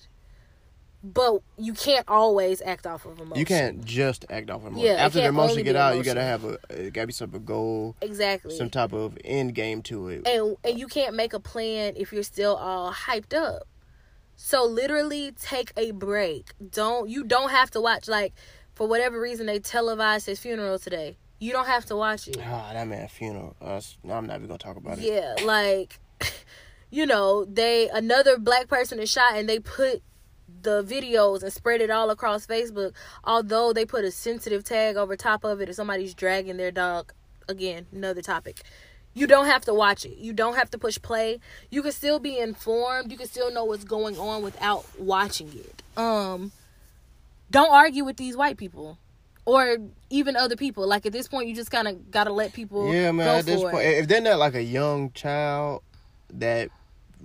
[1.02, 3.36] but you can't always act off of emotion.
[3.38, 4.86] you can't just act off of emotion.
[4.86, 7.44] Yeah, After the emotion get out, you gotta have a it gotta be some of
[7.44, 8.56] goal, exactly.
[8.56, 10.26] some type of end game to it.
[10.26, 13.66] and and you can't make a plan if you're still all hyped up.
[14.36, 16.52] So literally take a break.
[16.70, 18.32] Don't you don't have to watch like
[18.74, 21.16] for whatever reason they televised his funeral today.
[21.40, 22.36] You don't have to watch it.
[22.40, 23.56] Ah, that man funeral.
[23.60, 25.04] Uh, I'm not even gonna talk about it.
[25.04, 25.98] Yeah, like
[26.90, 30.02] you know, they another black person is shot and they put
[30.62, 32.92] the videos and spread it all across Facebook.
[33.24, 37.12] Although they put a sensitive tag over top of it if somebody's dragging their dog.
[37.48, 38.62] Again, another topic.
[39.14, 40.16] You don't have to watch it.
[40.16, 41.40] You don't have to push play.
[41.70, 43.10] You can still be informed.
[43.10, 45.82] You can still know what's going on without watching it.
[45.98, 46.52] Um
[47.50, 48.98] don't argue with these white people
[49.44, 49.76] or
[50.08, 50.86] even other people.
[50.88, 53.40] Like at this point you just kind of got to let people Yeah, man.
[53.40, 53.98] At this point, it.
[53.98, 55.82] if they're not like a young child
[56.34, 56.70] that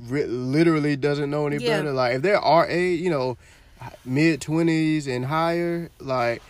[0.07, 1.77] ri literally doesn't know any Yeah.
[1.77, 3.37] better, like if they're our age, you know,
[4.05, 6.41] mid twenties and higher, like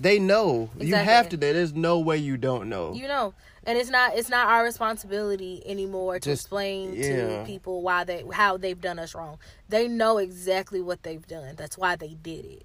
[0.00, 0.70] they know.
[0.78, 1.36] You have to.
[1.36, 2.92] There's no way you don't know.
[2.94, 7.40] you know and it's not it's not our responsibility anymore to Just- explain yeah.
[7.40, 9.38] to people why they how they've done us wrong
[9.68, 12.62] they know exactly what they've done that's why they did it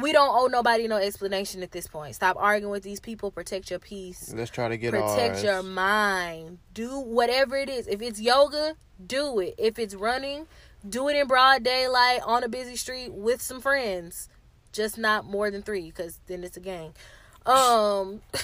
[0.00, 3.70] we don't owe nobody no explanation at this point stop arguing with these people protect
[3.70, 5.44] your peace Let's try to get protect ours.
[5.44, 8.74] your mind do whatever it is if it's yoga
[9.04, 10.46] do it if it's running
[10.88, 14.28] do it in broad daylight on a busy street with some friends
[14.72, 16.92] just not more than three because then it's a gang
[17.46, 18.20] um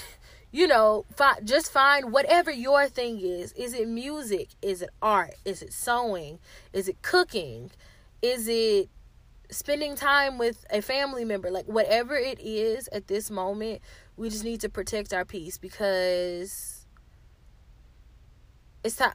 [0.55, 3.50] you know, fi- just find whatever your thing is.
[3.55, 4.50] Is it music?
[4.62, 5.34] Is it art?
[5.44, 6.38] Is it sewing?
[6.72, 7.72] Is it cooking?
[8.22, 8.88] Is it
[9.51, 11.51] spending time with a family member?
[11.51, 13.80] Like whatever it is at this moment,
[14.16, 16.86] we just need to protect our peace because
[18.82, 19.14] it's time.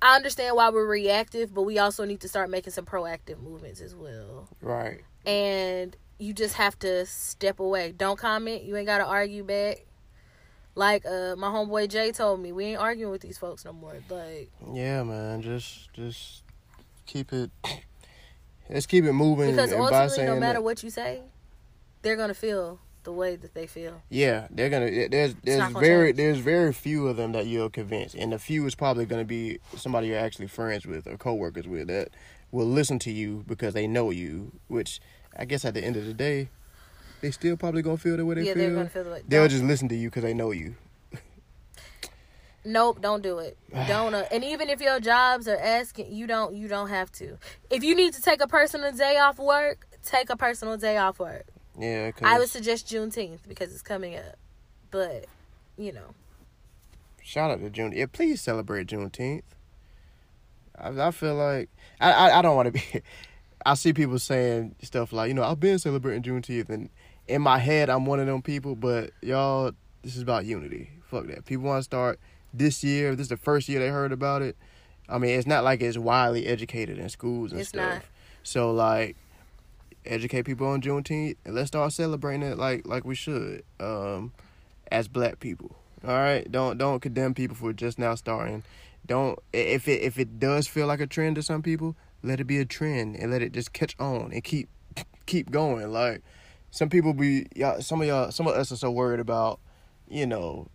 [0.00, 3.80] I understand why we're reactive, but we also need to start making some proactive movements
[3.80, 4.48] as well.
[4.62, 5.00] Right.
[5.26, 7.92] And you just have to step away.
[7.92, 8.62] Don't comment.
[8.62, 9.84] You ain't gotta argue back.
[10.74, 13.96] Like uh my homeboy Jay told me, we ain't arguing with these folks no more.
[14.08, 15.42] Like Yeah, man.
[15.42, 16.44] Just just
[17.06, 17.50] keep it.
[18.70, 19.50] Let's keep it moving.
[19.50, 21.22] because ultimately, no matter that- what you say,
[22.02, 24.02] they're gonna feel the way that they feel.
[24.10, 25.08] Yeah, they're gonna.
[25.08, 26.16] There's there's gonna very change.
[26.18, 29.58] there's very few of them that you'll convince, and the few is probably gonna be
[29.76, 32.10] somebody you're actually friends with or coworkers with that
[32.50, 34.52] will listen to you because they know you.
[34.68, 35.00] Which
[35.36, 36.50] I guess at the end of the day,
[37.20, 38.62] they still probably gonna feel the way they yeah, feel.
[38.62, 39.22] they're gonna feel the way.
[39.26, 40.74] They'll just listen to you because they know you.
[42.68, 43.56] Nope, don't do it.
[43.88, 44.14] Don't.
[44.14, 46.54] Uh, and even if your jobs are asking, you don't.
[46.54, 47.38] You don't have to.
[47.70, 51.18] If you need to take a personal day off work, take a personal day off
[51.18, 51.46] work.
[51.78, 54.36] Yeah, cause I would suggest Juneteenth because it's coming up.
[54.90, 55.24] But
[55.78, 56.14] you know,
[57.22, 57.92] shout out to June.
[57.94, 59.42] Yeah, please celebrate Juneteenth.
[60.78, 63.02] I, I feel like I I, I don't want to be.
[63.66, 66.90] I see people saying stuff like, you know, I've been celebrating Juneteenth, and
[67.26, 68.76] in my head, I'm one of them people.
[68.76, 70.90] But y'all, this is about unity.
[71.10, 71.46] Fuck that.
[71.46, 72.20] People want to start
[72.58, 73.14] this year.
[73.14, 74.56] This is the first year they heard about it.
[75.08, 77.94] I mean, it's not like it's widely educated in schools and It's stuff.
[77.94, 78.02] not.
[78.42, 79.16] So like,
[80.04, 84.32] educate people on Juneteenth, and let's start celebrating it like like we should, um,
[84.90, 85.76] as Black people.
[86.06, 88.62] All right, don't don't condemn people for just now starting.
[89.06, 92.44] Don't if it if it does feel like a trend to some people, let it
[92.44, 94.68] be a trend and let it just catch on and keep
[95.26, 95.90] keep going.
[95.92, 96.22] Like
[96.70, 99.58] some people be y'all, some of y'all, some of us are so worried about,
[100.08, 100.68] you know,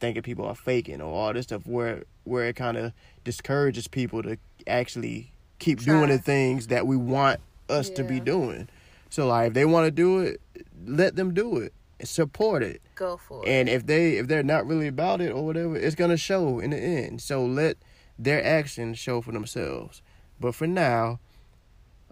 [0.00, 2.92] thinking people are faking or all this stuff where where it kind of
[3.24, 8.68] discourages people to actually keep doing the things that we want us to be doing.
[9.10, 10.40] So like if they want to do it,
[10.86, 11.72] let them do it.
[12.04, 12.80] Support it.
[12.94, 13.48] go for it.
[13.48, 16.70] And if they if they're not really about it or whatever, it's gonna show in
[16.70, 17.20] the end.
[17.20, 17.76] So let
[18.18, 20.02] their actions show for themselves.
[20.40, 21.18] But for now,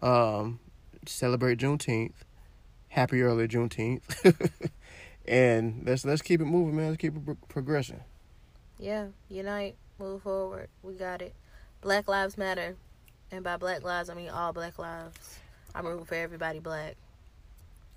[0.03, 0.59] um,
[1.07, 2.15] celebrate Juneteenth.
[2.89, 4.03] Happy early Juneteenth.
[5.29, 6.89] and let's let's keep it moving, man.
[6.89, 8.01] Let's keep it pro- progressing.
[8.79, 10.69] Yeah, unite, move forward.
[10.83, 11.35] We got it.
[11.81, 12.77] Black lives matter,
[13.31, 15.39] and by Black lives I mean all Black lives.
[15.75, 16.97] I'm rooting for everybody black.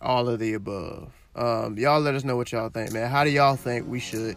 [0.01, 1.13] All of the above.
[1.36, 3.09] Um, y'all let us know what y'all think, man.
[3.09, 4.36] How do y'all think we should?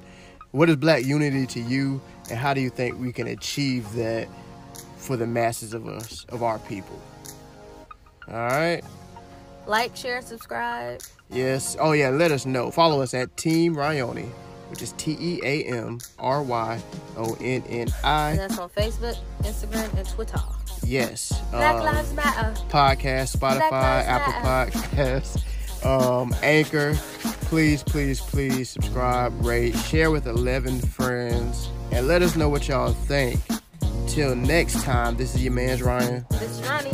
[0.53, 4.29] What is black unity to you, and how do you think we can achieve that
[4.97, 7.01] for the masses of us, of our people?
[8.29, 8.83] All right.
[9.67, 11.01] Like, share, subscribe.
[11.31, 11.77] Yes.
[11.81, 12.11] Oh yeah.
[12.11, 12.71] Let us know.
[12.71, 14.27] Follow us at Team Ryonni,
[14.71, 16.81] which is T E A M R Y
[17.17, 18.31] O N N I.
[18.33, 20.39] And that's on Facebook, Instagram, and Twitter.
[20.85, 21.33] Yes.
[21.53, 22.53] Black Um, lives matter.
[22.69, 26.95] podcast, Spotify, Apple Podcasts, um, Anchor.
[27.47, 32.93] Please, please, please subscribe, rate, share with 11 friends, and let us know what y'all
[32.93, 33.39] think.
[34.09, 36.91] Till next time, this is your man's Ryan, This is Ronnie.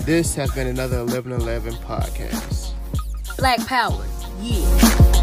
[0.00, 2.72] And this has been another 1111 podcast.
[3.36, 4.04] Black power.
[4.40, 5.19] Yeah.